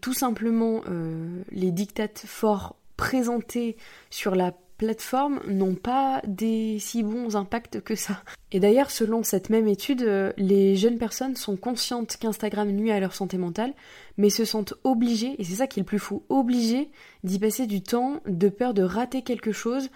tout 0.00 0.14
simplement 0.14 0.82
euh, 0.88 1.42
les 1.50 1.70
dictates 1.70 2.24
forts 2.26 2.76
présentés 2.96 3.76
sur 4.10 4.34
la 4.34 4.52
plateformes 4.78 5.40
n'ont 5.46 5.74
pas 5.74 6.22
des 6.26 6.78
si 6.78 7.02
bons 7.02 7.36
impacts 7.36 7.80
que 7.80 7.96
ça. 7.96 8.22
Et 8.52 8.60
d'ailleurs, 8.60 8.90
selon 8.90 9.22
cette 9.22 9.50
même 9.50 9.66
étude, 9.66 10.02
euh, 10.02 10.32
les 10.38 10.76
jeunes 10.76 10.98
personnes 10.98 11.36
sont 11.36 11.56
conscientes 11.56 12.16
qu'Instagram 12.16 12.70
nuit 12.70 12.92
à 12.92 13.00
leur 13.00 13.12
santé 13.12 13.36
mentale, 13.36 13.74
mais 14.16 14.30
se 14.30 14.44
sentent 14.44 14.74
obligées, 14.84 15.34
et 15.38 15.44
c'est 15.44 15.56
ça 15.56 15.66
qui 15.66 15.80
est 15.80 15.82
le 15.82 15.86
plus 15.86 15.98
fou, 15.98 16.22
obligées 16.28 16.90
d'y 17.24 17.38
passer 17.38 17.66
du 17.66 17.82
temps 17.82 18.22
de 18.26 18.48
peur 18.48 18.72
de 18.72 18.82
rater 18.82 19.22
quelque 19.22 19.52
chose, 19.52 19.90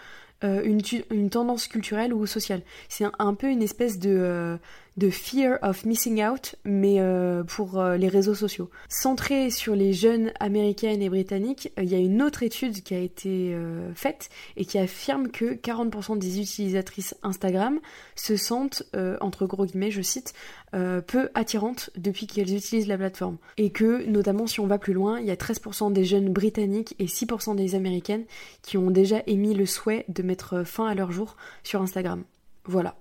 euh, 0.45 0.63
une, 0.65 1.31
tendance 1.31 1.69
culturelle 1.69 2.13
ou 2.13 2.27
sociale. 2.27 2.63
C'est 2.89 3.07
un, 3.21 3.35
peu 3.35 3.47
une 3.47 3.63
espèce 3.63 4.01
de, 4.01 4.59
de 4.97 5.11
fear 5.11 5.59
of 5.63 5.85
missing 5.85 6.23
out, 6.23 6.55
mais 6.65 6.97
euh, 6.99 7.43
pour 7.45 7.79
euh, 7.79 7.97
les 7.97 8.09
réseaux 8.09 8.35
sociaux. 8.35 8.71
Centré 8.89 9.51
sur 9.51 9.75
les 9.75 9.93
jeunes 9.93 10.33
américaines 10.39 11.01
et 11.01 11.09
britanniques, 11.09 11.73
euh, 11.79 11.83
il 11.83 11.91
y 11.91 11.95
a 11.95 11.99
une 11.99 12.21
autre 12.21 12.43
étude 12.43 12.83
qui 12.83 12.95
a 12.95 12.99
été 12.99 13.57
faite 13.95 14.29
et 14.57 14.65
qui 14.65 14.79
affirme 14.79 15.31
que 15.31 15.55
40% 15.55 16.19
des 16.19 16.41
utilisatrices 16.41 17.15
Instagram 17.23 17.81
se 18.15 18.37
sentent, 18.37 18.83
entre 19.21 19.47
gros 19.47 19.65
guillemets, 19.67 19.91
je 19.91 20.03
cite, 20.03 20.35
peu 20.73 21.31
attirantes 21.35 21.91
depuis 21.97 22.27
qu'elles 22.27 22.55
utilisent 22.55 22.89
la 22.89 22.99
plateforme. 22.99 23.39
Et 23.57 23.71
que, 23.71 24.05
notamment 24.07 24.47
si 24.47 24.61
on 24.61 24.67
va 24.67 24.79
plus 24.79 24.93
loin, 24.93 25.21
il 25.21 25.27
y 25.27 25.31
a 25.31 25.37
13% 25.37 25.93
des 25.93 26.05
jeunes 26.05 26.33
britanniques 26.33 26.95
et 26.99 27.07
6% 27.07 27.57
des 27.57 27.75
américaines 27.75 28.25
qui 28.63 28.77
ont 28.77 28.91
déjà 28.91 29.23
émis 29.27 29.55
le 29.55 29.67
souhait 29.67 30.05
de 30.09 30.23
mettre 30.23 30.65
fin 30.65 30.87
à 30.87 30.95
leur 30.95 31.13
jour 31.13 31.37
sur 31.63 31.83
Instagram. 31.83 32.25
Voilà. 32.65 32.97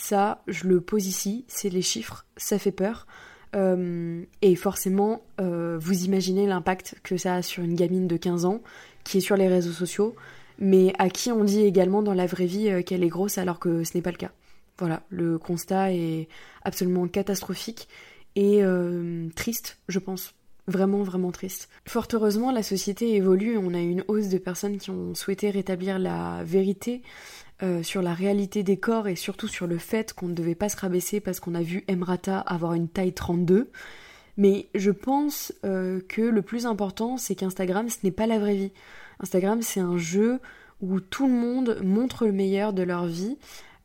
Ça, 0.00 0.44
je 0.46 0.68
le 0.68 0.80
pose 0.80 1.08
ici, 1.08 1.44
c'est 1.48 1.70
les 1.70 1.82
chiffres, 1.82 2.24
ça 2.36 2.60
fait 2.60 2.70
peur. 2.70 3.08
Euh, 3.56 4.22
et 4.42 4.54
forcément, 4.54 5.22
euh, 5.40 5.76
vous 5.80 6.04
imaginez 6.04 6.46
l'impact 6.46 6.94
que 7.02 7.16
ça 7.16 7.34
a 7.34 7.42
sur 7.42 7.64
une 7.64 7.74
gamine 7.74 8.06
de 8.06 8.16
15 8.16 8.44
ans 8.44 8.62
qui 9.02 9.18
est 9.18 9.20
sur 9.20 9.36
les 9.36 9.48
réseaux 9.48 9.72
sociaux, 9.72 10.14
mais 10.60 10.92
à 11.00 11.10
qui 11.10 11.32
on 11.32 11.42
dit 11.42 11.62
également 11.62 12.00
dans 12.00 12.14
la 12.14 12.26
vraie 12.26 12.46
vie 12.46 12.70
euh, 12.70 12.82
qu'elle 12.82 13.02
est 13.02 13.08
grosse 13.08 13.38
alors 13.38 13.58
que 13.58 13.82
ce 13.82 13.96
n'est 13.96 14.02
pas 14.02 14.12
le 14.12 14.18
cas. 14.18 14.30
Voilà, 14.78 15.02
le 15.10 15.36
constat 15.36 15.92
est 15.92 16.28
absolument 16.62 17.08
catastrophique 17.08 17.88
et 18.36 18.62
triste, 19.34 19.78
je 19.88 19.98
pense. 19.98 20.32
Vraiment, 20.68 21.02
vraiment 21.02 21.32
triste. 21.32 21.70
Fort 21.86 22.08
heureusement, 22.12 22.52
la 22.52 22.62
société 22.62 23.16
évolue. 23.16 23.56
On 23.56 23.72
a 23.72 23.80
une 23.80 24.04
hausse 24.06 24.28
de 24.28 24.36
personnes 24.36 24.76
qui 24.76 24.90
ont 24.90 25.14
souhaité 25.14 25.48
rétablir 25.48 25.98
la 25.98 26.42
vérité 26.44 27.00
euh, 27.62 27.82
sur 27.82 28.02
la 28.02 28.12
réalité 28.12 28.62
des 28.62 28.76
corps 28.76 29.08
et 29.08 29.16
surtout 29.16 29.48
sur 29.48 29.66
le 29.66 29.78
fait 29.78 30.12
qu'on 30.12 30.28
ne 30.28 30.34
devait 30.34 30.54
pas 30.54 30.68
se 30.68 30.76
rabaisser 30.76 31.20
parce 31.20 31.40
qu'on 31.40 31.54
a 31.54 31.62
vu 31.62 31.84
Emrata 31.88 32.38
avoir 32.40 32.74
une 32.74 32.86
taille 32.86 33.14
32. 33.14 33.70
Mais 34.36 34.68
je 34.74 34.90
pense 34.90 35.54
euh, 35.64 36.00
que 36.06 36.20
le 36.20 36.42
plus 36.42 36.66
important, 36.66 37.16
c'est 37.16 37.34
qu'Instagram, 37.34 37.88
ce 37.88 37.96
n'est 38.04 38.10
pas 38.10 38.26
la 38.26 38.38
vraie 38.38 38.54
vie. 38.54 38.72
Instagram, 39.20 39.62
c'est 39.62 39.80
un 39.80 39.96
jeu 39.96 40.38
où 40.82 41.00
tout 41.00 41.26
le 41.26 41.32
monde 41.32 41.80
montre 41.82 42.26
le 42.26 42.32
meilleur 42.32 42.74
de 42.74 42.82
leur 42.82 43.06
vie, 43.06 43.38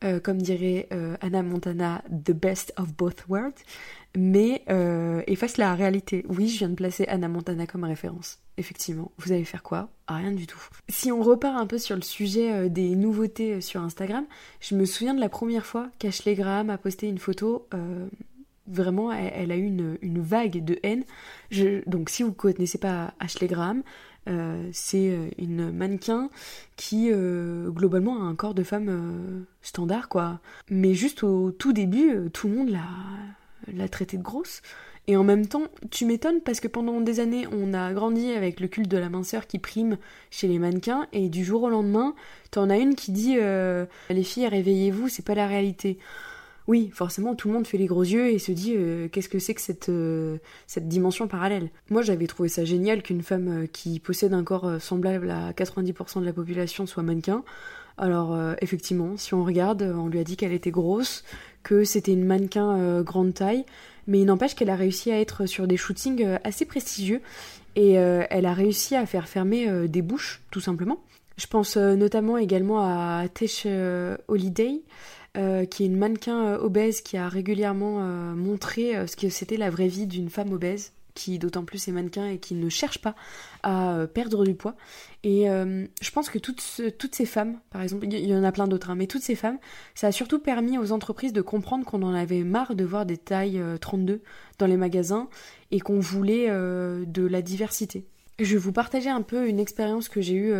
euh, 0.04 0.20
comme 0.20 0.40
dirait 0.40 0.88
Anna 1.20 1.42
Montana, 1.42 2.02
the 2.08 2.32
best 2.32 2.72
of 2.76 2.94
both 2.94 3.26
worlds, 3.28 3.62
mais 4.16 4.62
efface 5.26 5.56
la 5.56 5.74
réalité. 5.74 6.24
Oui, 6.28 6.48
je 6.48 6.58
viens 6.58 6.68
de 6.68 6.74
placer 6.74 7.06
Anna 7.08 7.28
Montana 7.28 7.66
comme 7.66 7.84
référence 7.84 8.38
effectivement. 8.56 9.10
Vous 9.18 9.32
allez 9.32 9.44
faire 9.44 9.62
quoi? 9.62 9.88
Rien 10.08 10.32
du 10.32 10.46
tout. 10.46 10.62
Si 10.88 11.10
on 11.10 11.22
repart 11.22 11.56
un 11.56 11.66
peu 11.66 11.78
sur 11.78 11.96
le 11.96 12.02
sujet 12.02 12.52
euh, 12.52 12.68
des 12.68 12.94
nouveautés 12.94 13.54
euh, 13.54 13.60
sur 13.60 13.80
Instagram, 13.80 14.24
je 14.60 14.74
me 14.74 14.84
souviens 14.84 15.14
de 15.14 15.20
la 15.20 15.28
première 15.28 15.66
fois 15.66 15.88
qu'Ashley 15.98 16.34
Graham 16.34 16.70
a 16.70 16.78
posté 16.78 17.08
une 17.08 17.18
photo. 17.18 17.66
Euh, 17.74 18.06
vraiment, 18.66 19.12
elle, 19.12 19.52
a 19.52 19.56
eu 19.56 19.66
une, 19.66 20.20
vague 20.20 20.64
de 20.64 20.78
haine. 20.82 21.04
donc, 21.86 22.08
si 22.08 22.22
vous 22.22 22.30
ne 22.30 22.34
connaissez 22.34 22.78
pas 22.78 23.12
Ashley 23.20 23.46
Graham, 23.46 23.82
c'est 24.72 25.18
une 25.38 25.70
mannequin 25.70 26.30
qui 26.76 27.10
globalement 27.10 28.22
a 28.22 28.24
un 28.24 28.34
corps 28.34 28.54
de 28.54 28.62
femme 28.62 29.44
standard, 29.62 30.08
quoi. 30.08 30.40
Mais 30.70 30.94
juste 30.94 31.22
au 31.22 31.50
tout 31.50 31.72
début, 31.72 32.30
tout 32.32 32.48
le 32.48 32.54
monde 32.54 32.70
l'a, 32.70 32.86
l'a 33.72 33.88
traité 33.88 34.16
de 34.16 34.22
grosse. 34.22 34.62
Et 35.06 35.16
en 35.16 35.24
même 35.24 35.46
temps, 35.46 35.64
tu 35.90 36.06
m'étonnes 36.06 36.40
parce 36.40 36.60
que 36.60 36.68
pendant 36.68 37.00
des 37.00 37.20
années, 37.20 37.46
on 37.52 37.74
a 37.74 37.92
grandi 37.92 38.32
avec 38.32 38.58
le 38.60 38.68
culte 38.68 38.90
de 38.90 38.96
la 38.96 39.10
minceur 39.10 39.46
qui 39.46 39.58
prime 39.58 39.98
chez 40.30 40.48
les 40.48 40.58
mannequins, 40.58 41.06
et 41.12 41.28
du 41.28 41.44
jour 41.44 41.64
au 41.64 41.68
lendemain, 41.68 42.14
t'en 42.50 42.70
as 42.70 42.78
une 42.78 42.94
qui 42.94 43.12
dit 43.12 43.36
euh, 43.38 43.84
Les 44.08 44.22
filles, 44.22 44.48
réveillez-vous, 44.48 45.08
c'est 45.08 45.24
pas 45.24 45.34
la 45.34 45.46
réalité. 45.46 45.98
Oui, 46.66 46.90
forcément, 46.94 47.34
tout 47.34 47.48
le 47.48 47.54
monde 47.54 47.66
fait 47.66 47.76
les 47.76 47.86
gros 47.86 48.02
yeux 48.02 48.28
et 48.28 48.38
se 48.38 48.52
dit 48.52 48.74
euh, 48.76 49.08
qu'est-ce 49.08 49.28
que 49.28 49.38
c'est 49.38 49.54
que 49.54 49.60
cette, 49.60 49.90
euh, 49.90 50.38
dimension 50.78 51.28
parallèle? 51.28 51.68
Moi, 51.90 52.02
j'avais 52.02 52.26
trouvé 52.26 52.48
ça 52.48 52.64
génial 52.64 53.02
qu'une 53.02 53.22
femme 53.22 53.66
qui 53.72 54.00
possède 54.00 54.32
un 54.32 54.44
corps 54.44 54.80
semblable 54.80 55.30
à 55.30 55.52
90% 55.52 56.20
de 56.20 56.24
la 56.24 56.32
population 56.32 56.86
soit 56.86 57.02
mannequin. 57.02 57.44
Alors, 57.96 58.36
effectivement, 58.60 59.16
si 59.16 59.34
on 59.34 59.44
regarde, 59.44 59.82
on 59.82 60.08
lui 60.08 60.18
a 60.18 60.24
dit 60.24 60.36
qu'elle 60.36 60.52
était 60.52 60.72
grosse, 60.72 61.22
que 61.62 61.84
c'était 61.84 62.12
une 62.12 62.24
mannequin 62.24 63.02
grande 63.02 63.34
taille, 63.34 63.64
mais 64.06 64.20
il 64.20 64.24
n'empêche 64.26 64.54
qu'elle 64.54 64.70
a 64.70 64.76
réussi 64.76 65.10
à 65.10 65.20
être 65.20 65.46
sur 65.46 65.66
des 65.66 65.76
shootings 65.76 66.24
euh, 66.24 66.38
assez 66.44 66.64
prestigieux 66.64 67.20
et 67.76 67.98
euh, 67.98 68.24
elle 68.30 68.46
a 68.46 68.54
réussi 68.54 68.94
à 68.94 69.06
faire 69.06 69.28
fermer 69.28 69.68
euh, 69.68 69.88
des 69.88 70.02
bouches, 70.02 70.42
tout 70.50 70.60
simplement. 70.60 70.98
Je 71.36 71.46
pense 71.48 71.76
notamment 71.76 72.38
également 72.38 72.78
à 72.78 73.26
Tesh 73.26 73.66
Holiday, 74.28 74.82
qui 75.34 75.82
est 75.82 75.86
une 75.86 75.96
mannequin 75.96 76.54
obèse 76.56 77.00
qui 77.00 77.16
a 77.16 77.28
régulièrement 77.28 78.00
montré 78.34 79.06
ce 79.06 79.16
que 79.16 79.28
c'était 79.28 79.56
la 79.56 79.70
vraie 79.70 79.88
vie 79.88 80.06
d'une 80.06 80.30
femme 80.30 80.52
obèse 80.52 80.92
qui 81.14 81.38
d'autant 81.38 81.64
plus 81.64 81.88
est 81.88 81.92
mannequin 81.92 82.26
et 82.26 82.38
qui 82.38 82.54
ne 82.54 82.68
cherche 82.68 82.98
pas 82.98 83.14
à 83.62 83.94
euh, 83.94 84.06
perdre 84.06 84.44
du 84.44 84.54
poids. 84.54 84.74
Et 85.22 85.48
euh, 85.48 85.86
je 86.02 86.10
pense 86.10 86.28
que 86.28 86.38
toutes, 86.38 86.62
toutes 86.98 87.14
ces 87.14 87.24
femmes, 87.24 87.58
par 87.70 87.82
exemple, 87.82 88.06
il 88.06 88.26
y 88.26 88.34
en 88.34 88.44
a 88.44 88.52
plein 88.52 88.66
d'autres, 88.66 88.90
hein, 88.90 88.96
mais 88.96 89.06
toutes 89.06 89.22
ces 89.22 89.36
femmes, 89.36 89.58
ça 89.94 90.08
a 90.08 90.12
surtout 90.12 90.38
permis 90.38 90.76
aux 90.76 90.92
entreprises 90.92 91.32
de 91.32 91.40
comprendre 91.40 91.84
qu'on 91.84 92.02
en 92.02 92.12
avait 92.12 92.42
marre 92.42 92.74
de 92.74 92.84
voir 92.84 93.06
des 93.06 93.16
tailles 93.16 93.62
32 93.80 94.22
dans 94.58 94.66
les 94.66 94.76
magasins 94.76 95.28
et 95.70 95.80
qu'on 95.80 96.00
voulait 96.00 96.48
de 96.48 97.26
la 97.26 97.42
diversité. 97.42 98.04
Je 98.38 98.52
vais 98.52 98.58
vous 98.58 98.72
partager 98.72 99.08
un 99.08 99.22
peu 99.22 99.48
une 99.48 99.60
expérience 99.60 100.08
que 100.08 100.20
j'ai 100.20 100.34
eue 100.34 100.54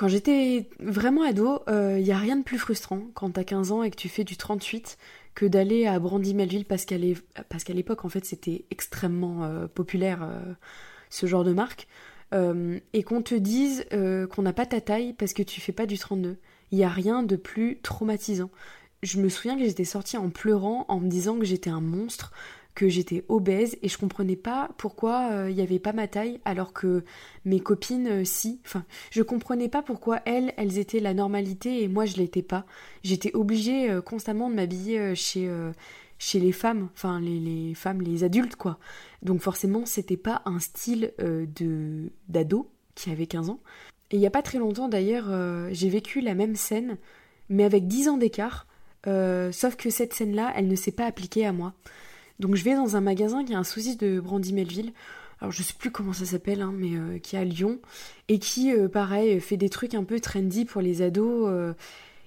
quand 0.00 0.08
j'étais 0.08 0.66
vraiment 0.78 1.24
ado, 1.24 1.62
il 1.68 2.02
n'y 2.02 2.10
a 2.10 2.16
rien 2.16 2.36
de 2.36 2.42
plus 2.42 2.56
frustrant 2.56 3.02
quand 3.12 3.32
t'as 3.32 3.44
15 3.44 3.70
ans 3.70 3.82
et 3.82 3.90
que 3.90 3.96
tu 3.96 4.08
fais 4.08 4.24
du 4.24 4.38
38 4.38 4.96
que 5.34 5.44
d'aller 5.44 5.86
à 5.86 5.98
Brandy-Melville 5.98 6.64
parce 6.64 6.86
qu'à 6.86 6.96
l'époque, 6.96 8.06
en 8.06 8.08
fait, 8.08 8.24
c'était 8.24 8.64
extrêmement 8.70 9.44
euh, 9.44 9.66
populaire 9.66 10.22
euh, 10.22 10.54
ce 11.10 11.26
genre 11.26 11.44
de 11.44 11.52
marque. 11.52 11.86
Euh, 12.32 12.80
et 12.94 13.02
qu'on 13.02 13.20
te 13.20 13.34
dise 13.34 13.84
qu'on 13.90 14.40
n'a 14.40 14.54
pas 14.54 14.64
ta 14.64 14.80
taille 14.80 15.12
parce 15.12 15.34
que 15.34 15.42
tu 15.42 15.60
fais 15.60 15.72
pas 15.72 15.84
du 15.84 15.98
32. 15.98 16.38
Il 16.72 16.78
n'y 16.78 16.84
a 16.84 16.88
rien 16.88 17.22
de 17.22 17.36
plus 17.36 17.78
traumatisant. 17.82 18.48
Je 19.02 19.20
me 19.20 19.28
souviens 19.28 19.58
que 19.58 19.64
j'étais 19.66 19.84
sortie 19.84 20.16
en 20.16 20.30
pleurant 20.30 20.86
en 20.88 20.98
me 20.98 21.10
disant 21.10 21.38
que 21.38 21.44
j'étais 21.44 21.68
un 21.68 21.82
monstre, 21.82 22.32
que 22.74 22.88
j'étais 22.88 23.24
obèse 23.28 23.76
et 23.82 23.88
je 23.88 23.98
comprenais 23.98 24.36
pas 24.36 24.70
pourquoi 24.78 25.30
euh, 25.32 25.50
il 25.50 25.56
n'y 25.56 25.62
avait 25.62 25.78
pas 25.78 25.92
ma 25.92 26.08
taille 26.08 26.40
alors 26.44 26.72
que 26.72 27.04
mes 27.44 27.60
copines 27.60 28.08
euh, 28.08 28.24
si. 28.24 28.60
Enfin, 28.64 28.84
je 29.10 29.22
comprenais 29.22 29.68
pas 29.68 29.82
pourquoi 29.82 30.20
elles, 30.24 30.52
elles 30.56 30.78
étaient 30.78 31.00
la 31.00 31.14
normalité 31.14 31.82
et 31.82 31.88
moi 31.88 32.06
je 32.06 32.16
l'étais 32.16 32.42
pas. 32.42 32.64
J'étais 33.02 33.34
obligée 33.34 33.90
euh, 33.90 34.00
constamment 34.00 34.50
de 34.50 34.54
m'habiller 34.54 35.14
chez 35.14 35.50
chez 36.18 36.38
les 36.38 36.52
femmes, 36.52 36.90
enfin 36.92 37.18
les, 37.18 37.40
les, 37.40 37.74
femmes, 37.74 38.02
les 38.02 38.24
adultes 38.24 38.56
quoi. 38.56 38.78
Donc 39.22 39.40
forcément 39.40 39.86
c'était 39.86 40.18
pas 40.18 40.42
un 40.44 40.58
style 40.58 41.12
de 41.18 42.10
d'ado 42.28 42.70
qui 42.94 43.10
avait 43.10 43.26
15 43.26 43.48
ans. 43.50 43.60
Et 44.10 44.16
il 44.16 44.20
y 44.20 44.26
a 44.26 44.30
pas 44.30 44.42
très 44.42 44.58
longtemps 44.58 44.88
d'ailleurs 44.88 45.30
j'ai 45.72 45.88
vécu 45.88 46.20
la 46.20 46.34
même 46.34 46.56
scène 46.56 46.98
mais 47.48 47.64
avec 47.64 47.86
10 47.86 48.10
ans 48.10 48.18
d'écart. 48.18 48.66
sauf 49.06 49.76
que 49.76 49.88
cette 49.88 50.12
scène-là, 50.12 50.52
elle 50.54 50.68
ne 50.68 50.76
s'est 50.76 50.92
pas 50.92 51.06
appliquée 51.06 51.46
à 51.46 51.52
moi. 51.52 51.74
Donc 52.40 52.56
je 52.56 52.64
vais 52.64 52.74
dans 52.74 52.96
un 52.96 53.02
magasin 53.02 53.44
qui 53.44 53.52
a 53.52 53.58
un 53.58 53.64
souci 53.64 53.96
de 53.96 54.18
Brandy 54.18 54.54
Melville. 54.54 54.92
Alors 55.40 55.52
je 55.52 55.62
sais 55.62 55.74
plus 55.78 55.90
comment 55.90 56.14
ça 56.14 56.24
s'appelle, 56.24 56.62
hein, 56.62 56.72
mais 56.74 56.96
euh, 56.96 57.18
qui 57.18 57.36
est 57.36 57.38
à 57.38 57.44
Lyon 57.44 57.78
et 58.28 58.38
qui, 58.38 58.72
euh, 58.72 58.88
pareil, 58.88 59.40
fait 59.40 59.58
des 59.58 59.68
trucs 59.68 59.94
un 59.94 60.04
peu 60.04 60.20
trendy 60.20 60.64
pour 60.64 60.80
les 60.80 61.02
ados. 61.02 61.48
Euh, 61.48 61.74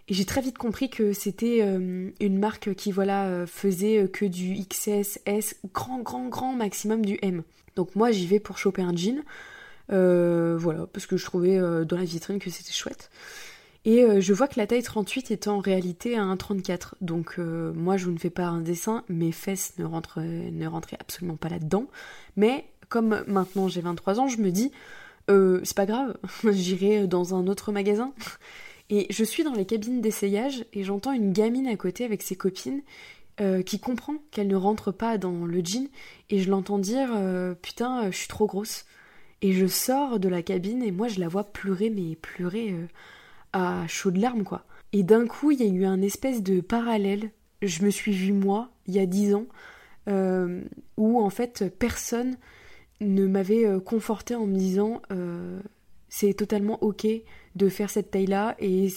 et 0.08 0.14
j'ai 0.14 0.26
très 0.26 0.42
vite 0.42 0.58
compris 0.58 0.90
que 0.90 1.14
c'était 1.14 1.62
une 1.62 2.38
marque 2.38 2.74
qui, 2.76 2.92
voilà, 2.92 3.46
faisait 3.48 4.10
que 4.10 4.26
du 4.26 4.54
XS, 4.54 5.20
S, 5.26 5.56
grand, 5.74 6.00
grand, 6.00 6.28
grand 6.28 6.54
maximum 6.54 7.06
du 7.06 7.18
M. 7.22 7.44
Donc 7.78 7.96
moi 7.96 8.12
j'y 8.12 8.28
vais 8.28 8.42
pour 8.42 8.58
choper 8.58 8.82
un 8.82 8.94
jean. 8.94 9.24
voilà, 9.88 10.88
parce 10.92 11.06
que 11.06 11.16
je 11.16 11.24
trouvais 11.24 11.58
dans 11.86 11.96
la 11.96 12.04
vitrine 12.04 12.40
que 12.40 12.50
c'était 12.50 12.74
chouette. 12.74 13.10
Et 13.86 14.04
euh, 14.04 14.22
je 14.22 14.34
vois 14.34 14.48
que 14.48 14.60
la 14.60 14.68
taille 14.68 14.84
38 14.84 15.32
est 15.32 15.48
en 15.48 15.60
réalité 15.60 16.18
à 16.18 16.24
1,34. 16.24 16.94
Donc 17.02 17.36
euh, 17.38 17.74
moi 17.74 17.98
je 17.98 18.10
ne 18.10 18.18
fais 18.18 18.30
pas 18.30 18.46
un 18.46 18.62
dessin, 18.62 19.04
mes 19.10 19.32
fesses 19.32 19.74
ne, 19.78 19.86
rentraient 19.86 20.98
absolument 21.00 21.36
pas 21.36 21.50
là-dedans. 21.50 21.88
Mais 22.38 22.66
comme 22.90 23.24
maintenant 23.28 23.68
j'ai 23.68 23.82
23 23.82 24.20
ans, 24.20 24.28
je 24.28 24.38
me 24.38 24.52
dis, 24.52 24.72
euh, 25.30 25.60
c'est 25.64 25.76
pas 25.76 25.86
grave, 25.86 26.18
j'irai 26.52 27.08
dans 27.08 27.36
un 27.36 27.48
autre 27.48 27.72
magasin. 27.72 28.14
Et 28.90 29.08
je 29.10 29.24
suis 29.24 29.44
dans 29.44 29.54
les 29.54 29.66
cabines 29.66 30.02
d'essayage 30.02 30.66
et 30.74 30.84
j'entends 30.84 31.14
une 31.14 31.34
gamine 31.34 31.68
à 31.68 31.76
côté 31.76 32.06
avec 32.06 32.22
ses 32.22 32.36
copines 32.36 32.82
qui 33.66 33.80
comprend 33.80 34.14
qu'elle 34.30 34.48
ne 34.48 34.56
rentre 34.56 34.92
pas 34.92 35.18
dans 35.18 35.46
le 35.46 35.66
jean 35.66 35.90
et 36.30 36.38
je 36.38 36.52
l'entends 36.52 36.78
dire 36.78 37.10
putain 37.64 38.12
je 38.12 38.16
suis 38.16 38.28
trop 38.28 38.46
grosse. 38.46 38.86
Et 39.42 39.54
je 39.54 39.66
sors 39.66 40.20
de 40.20 40.30
la 40.30 40.44
cabine 40.44 40.84
et 40.84 40.92
moi 40.92 41.08
je 41.08 41.20
la 41.20 41.30
vois 41.30 41.46
pleurer 41.46 41.90
mais 41.90 42.16
pleurer 42.16 42.76
à 43.54 43.88
chaudes 43.88 44.18
larmes, 44.18 44.44
quoi. 44.44 44.66
Et 44.92 45.04
d'un 45.04 45.26
coup, 45.26 45.52
il 45.52 45.62
y 45.62 45.64
a 45.64 45.72
eu 45.72 45.86
un 45.86 46.02
espèce 46.02 46.44
de 46.44 46.62
parallèle. 46.62 47.32
Je 47.62 47.84
me 47.84 47.90
suis 47.90 48.12
vue, 48.12 48.34
moi, 48.34 48.70
il 48.88 48.94
y 48.94 49.00
a 49.00 49.06
dix 49.06 49.34
ans, 49.34 49.46
euh, 50.08 50.62
où 50.98 51.22
en 51.22 51.30
fait, 51.30 51.66
personne 51.80 52.36
ne 53.02 53.26
m'avait 53.26 53.66
euh, 53.66 53.80
conforté 53.80 54.36
en 54.36 54.46
me 54.46 54.56
disant 54.56 55.02
euh, 55.12 55.60
c'est 56.10 56.34
totalement 56.34 56.82
ok 56.84 57.08
de 57.56 57.70
faire 57.70 57.90
cette 57.90 58.12
taille-là 58.12 58.56
et 58.60 58.92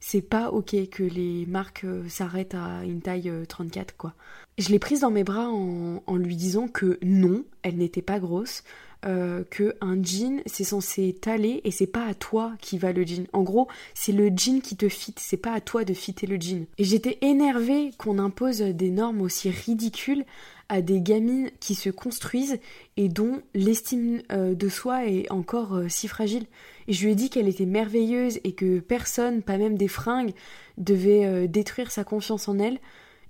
c'est 0.00 0.22
pas 0.22 0.50
ok 0.50 0.88
que 0.90 1.02
les 1.02 1.46
marques 1.46 1.86
s'arrêtent 2.08 2.54
à 2.54 2.84
une 2.84 3.00
taille 3.00 3.32
34, 3.48 3.96
quoi. 3.96 4.14
Je 4.58 4.70
l'ai 4.70 4.78
prise 4.78 5.00
dans 5.00 5.10
mes 5.10 5.24
bras 5.24 5.48
en 5.48 6.16
lui 6.16 6.36
disant 6.36 6.68
que 6.68 6.98
non, 7.02 7.44
elle 7.62 7.76
n'était 7.76 8.02
pas 8.02 8.18
grosse, 8.18 8.64
euh, 9.06 9.44
que 9.48 9.76
un 9.80 10.02
jean 10.02 10.42
c'est 10.46 10.64
censé 10.64 11.16
t'aller 11.20 11.60
et 11.62 11.70
c'est 11.70 11.86
pas 11.86 12.04
à 12.04 12.14
toi 12.14 12.54
qui 12.60 12.78
va 12.78 12.92
le 12.92 13.04
jean. 13.06 13.26
En 13.32 13.42
gros, 13.42 13.68
c'est 13.94 14.12
le 14.12 14.28
jean 14.34 14.60
qui 14.60 14.76
te 14.76 14.88
fit, 14.88 15.14
c'est 15.16 15.36
pas 15.36 15.52
à 15.52 15.60
toi 15.60 15.84
de 15.84 15.94
fitter 15.94 16.26
le 16.26 16.36
jean. 16.40 16.66
Et 16.78 16.84
j'étais 16.84 17.18
énervée 17.20 17.92
qu'on 17.96 18.18
impose 18.18 18.60
des 18.60 18.90
normes 18.90 19.20
aussi 19.20 19.50
ridicules 19.50 20.24
à 20.68 20.82
des 20.82 21.00
gamines 21.00 21.50
qui 21.60 21.74
se 21.74 21.90
construisent 21.90 22.58
et 22.96 23.08
dont 23.08 23.40
l'estime 23.54 24.20
euh, 24.32 24.54
de 24.54 24.68
soi 24.68 25.06
est 25.06 25.30
encore 25.30 25.76
euh, 25.76 25.88
si 25.88 26.08
fragile. 26.08 26.46
Et 26.88 26.92
je 26.92 27.04
lui 27.04 27.12
ai 27.12 27.14
dit 27.14 27.30
qu'elle 27.30 27.48
était 27.48 27.66
merveilleuse 27.66 28.40
et 28.42 28.52
que 28.52 28.80
personne, 28.80 29.42
pas 29.42 29.58
même 29.58 29.78
des 29.78 29.88
fringues, 29.88 30.32
devait 30.76 31.48
détruire 31.48 31.90
sa 31.90 32.04
confiance 32.04 32.48
en 32.48 32.58
elle. 32.58 32.78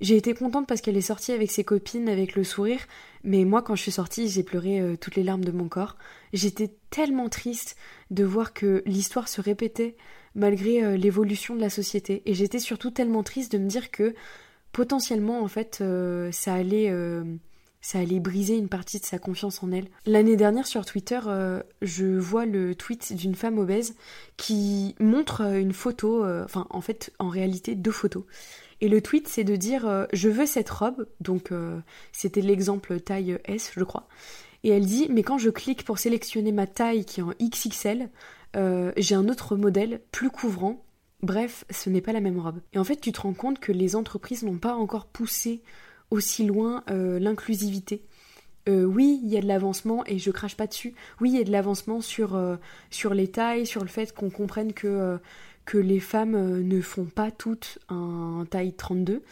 J'ai 0.00 0.16
été 0.16 0.32
contente 0.32 0.68
parce 0.68 0.80
qu'elle 0.80 0.96
est 0.96 1.00
sortie 1.00 1.32
avec 1.32 1.50
ses 1.50 1.64
copines 1.64 2.08
avec 2.08 2.37
le 2.37 2.44
sourire, 2.44 2.80
mais 3.24 3.44
moi 3.44 3.62
quand 3.62 3.74
je 3.74 3.82
suis 3.82 3.90
sortie, 3.90 4.28
j'ai 4.28 4.44
pleuré 4.44 4.80
euh, 4.80 4.96
toutes 4.96 5.16
les 5.16 5.24
larmes 5.24 5.44
de 5.44 5.50
mon 5.50 5.68
corps. 5.68 5.96
J'étais 6.32 6.70
tellement 6.90 7.28
triste 7.28 7.76
de 8.11 8.24
voir 8.24 8.52
que 8.52 8.82
l'histoire 8.87 9.28
se 9.28 9.40
répétait 9.40 9.96
malgré 10.37 10.84
euh, 10.84 10.96
l'évolution 10.96 11.56
de 11.56 11.61
la 11.61 11.70
société 11.70 12.22
et 12.26 12.34
j'étais 12.34 12.61
surtout 12.61 12.90
tellement 12.90 13.24
triste 13.24 13.50
de 13.50 13.58
me 13.58 13.68
dire 13.68 13.90
que 13.90 14.14
potentiellement 14.70 15.42
en 15.42 15.48
fait 15.48 15.78
euh, 15.80 16.30
ça 16.30 16.54
allait 16.54 16.92
ça 17.80 18.00
allait 18.00 18.20
briser 18.20 18.56
une 18.56 18.68
partie 18.68 18.98
de 18.98 19.04
sa 19.04 19.18
confiance 19.18 19.62
en 19.62 19.70
elle. 19.70 19.86
L'année 20.04 20.36
dernière 20.36 20.66
sur 20.66 20.84
Twitter, 20.84 21.20
je 21.80 22.06
vois 22.18 22.44
le 22.44 22.74
tweet 22.74 23.12
d'une 23.14 23.34
femme 23.34 23.58
obèse 23.58 23.94
qui 24.36 24.94
montre 24.98 25.42
une 25.42 25.72
photo, 25.72 26.26
enfin 26.44 26.66
en 26.70 26.80
fait 26.80 27.12
en 27.18 27.28
réalité 27.28 27.74
deux 27.74 27.92
photos. 27.92 28.24
Et 28.80 28.88
le 28.88 29.00
tweet, 29.00 29.28
c'est 29.28 29.44
de 29.44 29.56
dire 29.56 29.86
euh, 29.88 30.06
je 30.12 30.28
veux 30.28 30.46
cette 30.46 30.70
robe. 30.70 31.06
Donc 31.20 31.52
euh, 31.52 31.80
c'était 32.12 32.40
l'exemple 32.40 33.00
taille 33.00 33.38
S, 33.44 33.72
je 33.76 33.84
crois. 33.84 34.08
Et 34.64 34.70
elle 34.70 34.86
dit 34.86 35.08
mais 35.10 35.22
quand 35.22 35.38
je 35.38 35.50
clique 35.50 35.84
pour 35.84 35.98
sélectionner 35.98 36.52
ma 36.52 36.66
taille 36.66 37.04
qui 37.04 37.20
est 37.20 37.22
en 37.22 37.32
XXL, 37.40 38.08
euh, 38.56 38.92
j'ai 38.96 39.14
un 39.14 39.28
autre 39.28 39.56
modèle 39.56 40.00
plus 40.12 40.30
couvrant. 40.30 40.84
Bref, 41.22 41.64
ce 41.70 41.90
n'est 41.90 42.00
pas 42.00 42.12
la 42.12 42.20
même 42.20 42.38
robe. 42.38 42.60
Et 42.72 42.78
en 42.78 42.84
fait, 42.84 43.00
tu 43.00 43.10
te 43.10 43.20
rends 43.20 43.34
compte 43.34 43.58
que 43.58 43.72
les 43.72 43.96
entreprises 43.96 44.44
n'ont 44.44 44.58
pas 44.58 44.74
encore 44.74 45.06
poussé 45.06 45.62
aussi 46.10 46.44
loin 46.44 46.82
l'inclusivité. 46.88 48.02
oui, 48.66 49.20
il 49.22 49.28
y 49.28 49.36
a 49.36 49.40
de 49.40 49.46
l'avancement 49.46 50.04
et 50.06 50.18
je 50.18 50.30
crache 50.30 50.56
pas 50.56 50.66
dessus. 50.66 50.94
Oui, 51.20 51.30
il 51.30 51.38
y 51.38 51.40
a 51.40 51.44
de 51.44 51.52
l'avancement 51.52 52.00
sur, 52.00 52.40
sur 52.90 53.14
les 53.14 53.28
tailles, 53.28 53.66
sur 53.66 53.82
le 53.82 53.88
fait 53.88 54.14
qu'on 54.14 54.30
comprenne 54.30 54.72
que 54.72 55.18
que 55.68 55.76
les 55.76 56.00
femmes 56.00 56.34
euh, 56.34 56.62
ne 56.62 56.80
font 56.80 57.04
pas 57.04 57.30
toutes 57.30 57.78
un 57.90 58.46
taille 58.48 58.72
32. 58.72 59.22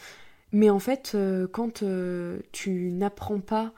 Mais 0.52 0.68
en 0.68 0.78
fait, 0.78 1.12
euh, 1.14 1.46
quand 1.50 1.82
euh, 1.82 2.38
tu 2.52 2.92
n'apprends 2.92 3.40
pas 3.40 3.72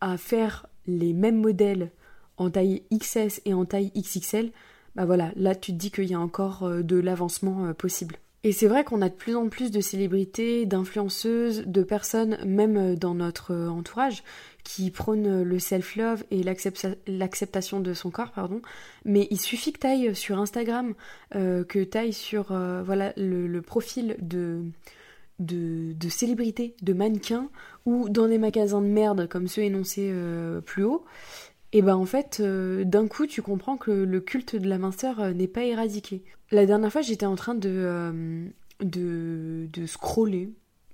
à 0.00 0.16
faire 0.16 0.66
les 0.86 1.12
mêmes 1.12 1.38
modèles 1.38 1.90
en 2.38 2.48
taille 2.48 2.84
XS 2.90 3.42
et 3.44 3.52
en 3.52 3.66
taille 3.66 3.92
XXL, 3.94 4.50
bah 4.94 5.04
voilà, 5.04 5.30
là 5.36 5.54
tu 5.54 5.72
te 5.72 5.76
dis 5.76 5.90
qu'il 5.90 6.06
y 6.06 6.14
a 6.14 6.20
encore 6.20 6.66
de 6.66 6.96
l'avancement 6.96 7.74
possible. 7.74 8.16
Et 8.46 8.52
c'est 8.52 8.68
vrai 8.68 8.84
qu'on 8.84 9.02
a 9.02 9.08
de 9.08 9.14
plus 9.14 9.34
en 9.34 9.48
plus 9.48 9.72
de 9.72 9.80
célébrités, 9.80 10.66
d'influenceuses, 10.66 11.64
de 11.66 11.82
personnes, 11.82 12.38
même 12.46 12.94
dans 12.94 13.12
notre 13.12 13.52
entourage, 13.52 14.22
qui 14.62 14.92
prône 14.92 15.42
le 15.42 15.58
self-love 15.58 16.22
et 16.30 16.44
l'acceptation 16.44 17.80
de 17.80 17.92
son 17.92 18.10
corps, 18.12 18.30
pardon. 18.30 18.62
Mais 19.04 19.26
il 19.32 19.40
suffit 19.40 19.72
que 19.72 19.80
tu 19.80 19.86
ailles 19.88 20.14
sur 20.14 20.38
Instagram, 20.38 20.94
euh, 21.34 21.64
que 21.64 21.82
tu 21.82 21.98
ailles 21.98 22.12
sur 22.12 22.52
euh, 22.52 22.84
voilà, 22.84 23.12
le, 23.16 23.60
profil 23.62 24.16
de, 24.20 24.62
de, 25.40 26.08
célébrités, 26.08 26.76
de 26.82 26.92
mannequins, 26.92 27.50
ou 27.84 28.08
dans 28.08 28.28
des 28.28 28.38
magasins 28.38 28.80
de 28.80 28.86
merde 28.86 29.28
comme 29.28 29.48
ceux 29.48 29.62
énoncés 29.62 30.10
euh, 30.12 30.60
plus 30.60 30.84
haut. 30.84 31.04
Et 31.72 31.82
ben 31.82 31.96
en 31.96 32.06
fait, 32.06 32.40
d'un 32.40 33.08
coup, 33.08 33.26
tu 33.26 33.42
comprends 33.42 33.76
que 33.76 33.90
le 33.90 34.20
culte 34.20 34.56
de 34.56 34.68
la 34.68 34.78
minceur 34.78 35.34
n'est 35.34 35.48
pas 35.48 35.64
éradiqué. 35.64 36.22
La 36.50 36.64
dernière 36.64 36.92
fois, 36.92 37.02
j'étais 37.02 37.26
en 37.26 37.36
train 37.36 37.54
de, 37.54 38.48
de, 38.80 39.68
de 39.72 39.86
scroller 39.86 40.50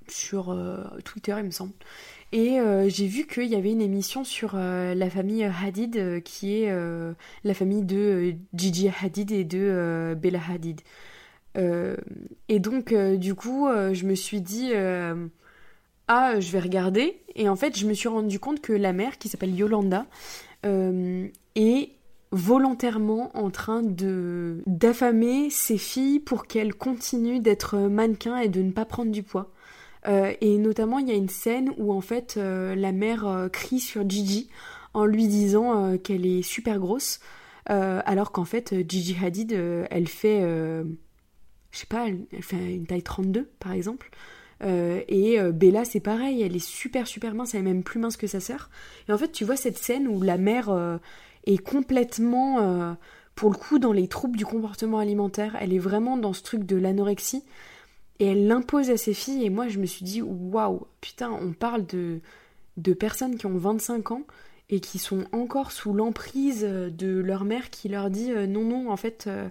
sur 0.08 0.56
Twitter, 1.04 1.34
il 1.38 1.44
me 1.44 1.50
semble. 1.50 1.72
Et 2.32 2.58
euh, 2.58 2.88
j'ai 2.88 3.06
vu 3.06 3.26
qu'il 3.26 3.44
y 3.44 3.54
avait 3.54 3.72
une 3.72 3.82
émission 3.82 4.24
sur 4.24 4.52
euh, 4.54 4.94
la 4.94 5.10
famille 5.10 5.44
Hadid, 5.44 5.96
euh, 5.96 6.20
qui 6.20 6.62
est 6.62 6.74
la 7.44 7.54
famille 7.54 7.82
de 7.82 8.34
Gigi 8.54 8.88
Hadid 8.88 9.30
et 9.30 9.44
de 9.44 10.16
Bella 10.18 10.40
Hadid. 10.48 10.80
et 12.48 12.58
donc, 12.58 12.94
du 12.94 13.34
coup, 13.34 13.68
je 13.68 14.06
me 14.06 14.14
suis 14.14 14.40
dit, 14.40 14.72
ah, 16.08 16.40
je 16.40 16.52
vais 16.52 16.60
regarder. 16.60 17.22
Et 17.34 17.48
en 17.48 17.56
fait, 17.56 17.78
je 17.78 17.86
me 17.86 17.92
suis 17.92 18.08
rendu 18.08 18.38
compte 18.38 18.60
que 18.60 18.72
la 18.72 18.94
mère, 18.94 19.18
qui 19.18 19.28
s'appelle 19.28 19.54
Yolanda, 19.54 20.06
est 20.64 21.90
volontairement 22.32 23.30
en 23.36 23.50
train 23.50 23.82
de 23.82 24.62
d'affamer 24.66 25.50
ses 25.50 25.76
filles 25.76 26.18
pour 26.18 26.46
qu'elles 26.46 26.74
continuent 26.74 27.40
d'être 27.40 27.78
mannequins 27.78 28.38
et 28.38 28.48
de 28.48 28.62
ne 28.62 28.72
pas 28.72 28.86
prendre 28.86 29.12
du 29.12 29.22
poids. 29.22 29.50
Euh, 30.08 30.32
et 30.40 30.58
notamment, 30.58 30.98
il 30.98 31.08
y 31.08 31.12
a 31.12 31.14
une 31.14 31.28
scène 31.28 31.70
où 31.76 31.92
en 31.92 32.00
fait 32.00 32.34
euh, 32.36 32.74
la 32.74 32.90
mère 32.90 33.26
euh, 33.26 33.48
crie 33.48 33.80
sur 33.80 34.08
Gigi 34.08 34.48
en 34.94 35.04
lui 35.04 35.28
disant 35.28 35.96
qu'elle 35.98 36.26
est 36.26 36.42
super 36.42 36.78
grosse, 36.78 37.20
alors 37.64 38.30
qu'en 38.30 38.44
fait 38.44 38.74
Gigi 38.86 39.16
Hadid, 39.24 39.52
elle 39.90 40.06
fait, 40.06 40.42
je 40.42 41.78
sais 41.78 41.86
pas, 41.86 42.08
elle, 42.08 42.26
fait 42.42 42.74
une 42.74 42.84
taille 42.84 43.02
32 43.02 43.48
par 43.58 43.72
exemple. 43.72 44.10
Et 44.62 45.38
Bella, 45.52 45.84
c'est 45.84 46.00
pareil, 46.00 46.42
elle 46.42 46.54
est 46.54 46.64
super 46.64 47.06
super 47.06 47.34
mince, 47.34 47.54
elle 47.54 47.60
est 47.60 47.64
même 47.64 47.82
plus 47.82 47.98
mince 47.98 48.16
que 48.16 48.26
sa 48.26 48.40
sœur. 48.40 48.70
Et 49.08 49.12
en 49.12 49.18
fait, 49.18 49.32
tu 49.32 49.44
vois 49.44 49.56
cette 49.56 49.78
scène 49.78 50.06
où 50.06 50.22
la 50.22 50.38
mère 50.38 50.70
est 51.46 51.58
complètement, 51.58 52.96
pour 53.34 53.50
le 53.50 53.56
coup, 53.56 53.78
dans 53.78 53.92
les 53.92 54.08
troubles 54.08 54.36
du 54.36 54.46
comportement 54.46 54.98
alimentaire. 54.98 55.56
Elle 55.60 55.72
est 55.72 55.78
vraiment 55.78 56.16
dans 56.16 56.32
ce 56.32 56.42
truc 56.42 56.64
de 56.64 56.76
l'anorexie 56.76 57.44
et 58.22 58.26
elle 58.26 58.46
l'impose 58.46 58.90
à 58.90 58.96
ses 58.96 59.14
filles 59.14 59.44
et 59.44 59.50
moi 59.50 59.66
je 59.66 59.80
me 59.80 59.86
suis 59.86 60.04
dit 60.04 60.22
waouh 60.22 60.86
putain 61.00 61.30
on 61.30 61.52
parle 61.52 61.84
de 61.86 62.92
personnes 62.94 63.36
qui 63.36 63.46
ont 63.46 63.56
25 63.56 64.12
ans 64.12 64.22
et 64.70 64.80
qui 64.80 64.98
sont 64.98 65.24
encore 65.32 65.72
sous 65.72 65.92
l'emprise 65.92 66.62
de 66.62 67.18
leur 67.18 67.44
mère 67.44 67.70
qui 67.70 67.88
leur 67.88 68.10
dit 68.10 68.32
euh, 68.32 68.46
non 68.46 68.62
non 68.62 68.90
en 68.90 68.96
fait 68.96 69.24
euh, 69.26 69.48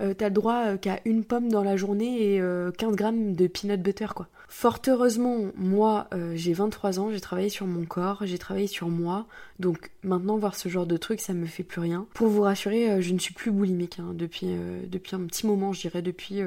euh, 0.00 0.14
t'as 0.14 0.28
le 0.28 0.34
droit 0.34 0.76
qu'à 0.78 1.00
une 1.04 1.24
pomme 1.24 1.50
dans 1.50 1.64
la 1.64 1.76
journée 1.76 2.36
et 2.36 2.40
15 2.78 2.96
grammes 2.96 3.34
de 3.34 3.46
peanut 3.46 3.80
butter 3.80 4.08
quoi. 4.14 4.28
Fort 4.54 4.80
heureusement 4.86 5.50
moi 5.56 6.08
j'ai 6.34 6.52
23 6.52 7.00
ans, 7.00 7.10
j'ai 7.10 7.20
travaillé 7.20 7.48
sur 7.48 7.66
mon 7.66 7.86
corps, 7.86 8.18
j'ai 8.26 8.36
travaillé 8.36 8.66
sur 8.66 8.88
moi 8.88 9.26
donc 9.58 9.90
maintenant 10.02 10.36
voir 10.36 10.54
ce 10.54 10.68
genre 10.68 10.86
de 10.86 10.98
truc 10.98 11.20
ça 11.20 11.32
me 11.32 11.46
fait 11.46 11.62
plus 11.62 11.80
rien. 11.80 12.06
Pour 12.12 12.28
vous 12.28 12.42
rassurer 12.42 13.00
je 13.00 13.14
ne 13.14 13.18
suis 13.18 13.32
plus 13.32 13.50
boulimique 13.50 13.98
hein, 13.98 14.12
depuis, 14.14 14.54
depuis 14.86 15.16
un 15.16 15.24
petit 15.26 15.46
moment 15.46 15.72
je 15.72 15.80
dirais 15.80 16.02
depuis 16.02 16.42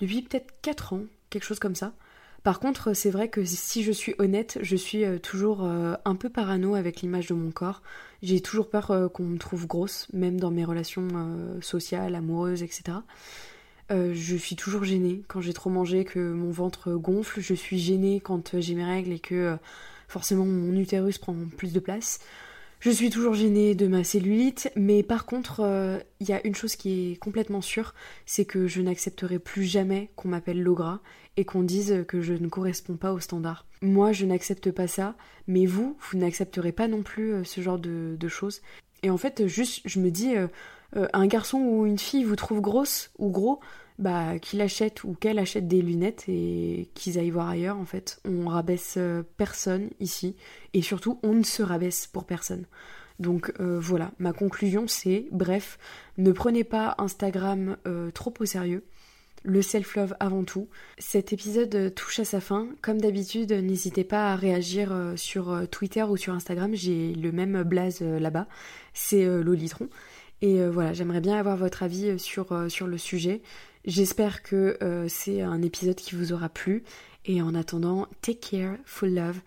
depuis 0.00 0.22
peut-être 0.22 0.52
4 0.60 0.92
ans, 0.92 1.04
quelque 1.30 1.44
chose 1.44 1.60
comme 1.60 1.76
ça. 1.76 1.92
Par 2.42 2.58
contre, 2.58 2.92
c'est 2.92 3.10
vrai 3.10 3.28
que 3.28 3.44
si 3.44 3.84
je 3.84 3.92
suis 3.92 4.16
honnête, 4.18 4.58
je 4.62 4.74
suis 4.74 5.04
euh, 5.04 5.18
toujours 5.18 5.62
euh, 5.62 5.94
un 6.04 6.16
peu 6.16 6.28
parano 6.28 6.74
avec 6.74 7.00
l'image 7.00 7.28
de 7.28 7.34
mon 7.34 7.52
corps. 7.52 7.82
J'ai 8.20 8.40
toujours 8.40 8.68
peur 8.68 8.90
euh, 8.90 9.08
qu'on 9.08 9.22
me 9.22 9.38
trouve 9.38 9.68
grosse, 9.68 10.08
même 10.12 10.40
dans 10.40 10.50
mes 10.50 10.64
relations 10.64 11.06
sociales, 11.60 12.16
amoureuses, 12.16 12.64
etc. 12.64 12.98
je 13.92 14.36
suis 14.36 14.56
toujours 14.56 14.84
gênée 14.84 15.22
quand 15.28 15.40
j'ai 15.40 15.52
trop 15.52 15.70
mangé, 15.70 16.04
que 16.04 16.32
mon 16.32 16.50
ventre 16.50 16.92
gonfle. 16.92 17.40
Je 17.40 17.54
suis 17.54 17.78
gênée 17.78 18.20
quand 18.20 18.58
j'ai 18.60 18.74
mes 18.74 18.84
règles 18.84 19.12
et 19.12 19.18
que 19.18 19.56
forcément 20.08 20.44
mon 20.44 20.74
utérus 20.76 21.18
prend 21.18 21.34
plus 21.56 21.72
de 21.72 21.80
place. 21.80 22.20
Je 22.80 22.90
suis 22.90 23.10
toujours 23.10 23.34
gênée 23.34 23.74
de 23.74 23.86
ma 23.86 24.02
cellulite, 24.02 24.70
mais 24.74 25.02
par 25.02 25.24
contre, 25.24 26.00
il 26.20 26.28
y 26.28 26.32
a 26.32 26.44
une 26.46 26.54
chose 26.54 26.74
qui 26.74 27.12
est 27.12 27.16
complètement 27.16 27.60
sûre, 27.60 27.94
c'est 28.26 28.44
que 28.44 28.66
je 28.66 28.82
n'accepterai 28.82 29.38
plus 29.38 29.64
jamais 29.64 30.10
qu'on 30.16 30.28
m'appelle 30.28 30.62
Logra 30.62 31.00
et 31.36 31.44
qu'on 31.44 31.62
dise 31.62 32.04
que 32.06 32.20
je 32.20 32.34
ne 32.34 32.48
corresponds 32.48 32.96
pas 32.96 33.12
aux 33.12 33.20
standards. 33.20 33.64
Moi, 33.80 34.12
je 34.12 34.26
n'accepte 34.26 34.70
pas 34.70 34.86
ça, 34.86 35.14
mais 35.46 35.66
vous, 35.66 35.96
vous 35.98 36.18
n'accepterez 36.18 36.72
pas 36.72 36.88
non 36.88 37.02
plus 37.02 37.32
euh, 37.32 37.44
ce 37.44 37.60
genre 37.60 37.78
de, 37.78 38.28
choses. 38.28 38.60
Et 39.02 39.10
en 39.10 39.16
fait, 39.16 39.46
juste, 39.46 39.80
je 39.84 39.98
me 39.98 40.10
dis, 40.10 40.36
euh, 40.36 40.46
euh, 40.96 41.08
un 41.12 41.26
garçon 41.26 41.58
ou 41.58 41.86
une 41.86 41.98
fille 41.98 42.24
vous 42.24 42.36
trouve 42.36 42.60
grosse 42.60 43.10
ou 43.18 43.30
gros, 43.30 43.60
bah, 43.98 44.38
qu'il 44.38 44.60
achète 44.60 45.04
ou 45.04 45.14
qu'elle 45.14 45.38
achète 45.38 45.68
des 45.68 45.82
lunettes 45.82 46.24
et 46.28 46.88
qu'ils 46.94 47.18
aillent 47.18 47.30
voir 47.30 47.48
ailleurs 47.48 47.76
en 47.76 47.84
fait. 47.84 48.20
On 48.24 48.48
rabaisse 48.48 48.94
euh, 48.96 49.22
personne 49.36 49.90
ici 50.00 50.34
et 50.72 50.82
surtout 50.82 51.18
on 51.22 51.34
ne 51.34 51.42
se 51.42 51.62
rabaisse 51.62 52.06
pour 52.06 52.24
personne. 52.24 52.64
Donc 53.18 53.52
euh, 53.60 53.78
voilà, 53.78 54.10
ma 54.18 54.32
conclusion 54.32 54.86
c'est, 54.88 55.26
bref, 55.30 55.78
ne 56.16 56.32
prenez 56.32 56.64
pas 56.64 56.94
Instagram 56.98 57.76
euh, 57.86 58.10
trop 58.10 58.32
au 58.40 58.46
sérieux. 58.46 58.84
Le 59.44 59.60
self-love 59.60 60.14
avant 60.20 60.44
tout. 60.44 60.68
Cet 60.98 61.32
épisode 61.32 61.92
touche 61.96 62.20
à 62.20 62.24
sa 62.24 62.40
fin. 62.40 62.68
Comme 62.80 63.00
d'habitude, 63.00 63.50
n'hésitez 63.50 64.04
pas 64.04 64.32
à 64.32 64.36
réagir 64.36 64.94
sur 65.16 65.68
Twitter 65.68 66.04
ou 66.04 66.16
sur 66.16 66.32
Instagram. 66.32 66.76
J'ai 66.76 67.12
le 67.12 67.32
même 67.32 67.64
blaze 67.64 68.02
là-bas. 68.02 68.46
C'est 68.94 69.24
Lolitron. 69.42 69.88
Et 70.42 70.64
voilà, 70.68 70.92
j'aimerais 70.92 71.20
bien 71.20 71.36
avoir 71.36 71.56
votre 71.56 71.82
avis 71.82 72.20
sur, 72.20 72.70
sur 72.70 72.86
le 72.86 72.98
sujet. 72.98 73.42
J'espère 73.84 74.42
que 74.42 74.78
euh, 74.82 75.06
c'est 75.08 75.42
un 75.42 75.60
épisode 75.60 75.96
qui 75.96 76.14
vous 76.14 76.32
aura 76.32 76.48
plu. 76.48 76.84
Et 77.24 77.40
en 77.42 77.54
attendant, 77.54 78.08
take 78.20 78.40
care, 78.40 78.76
full 78.84 79.14
love. 79.14 79.40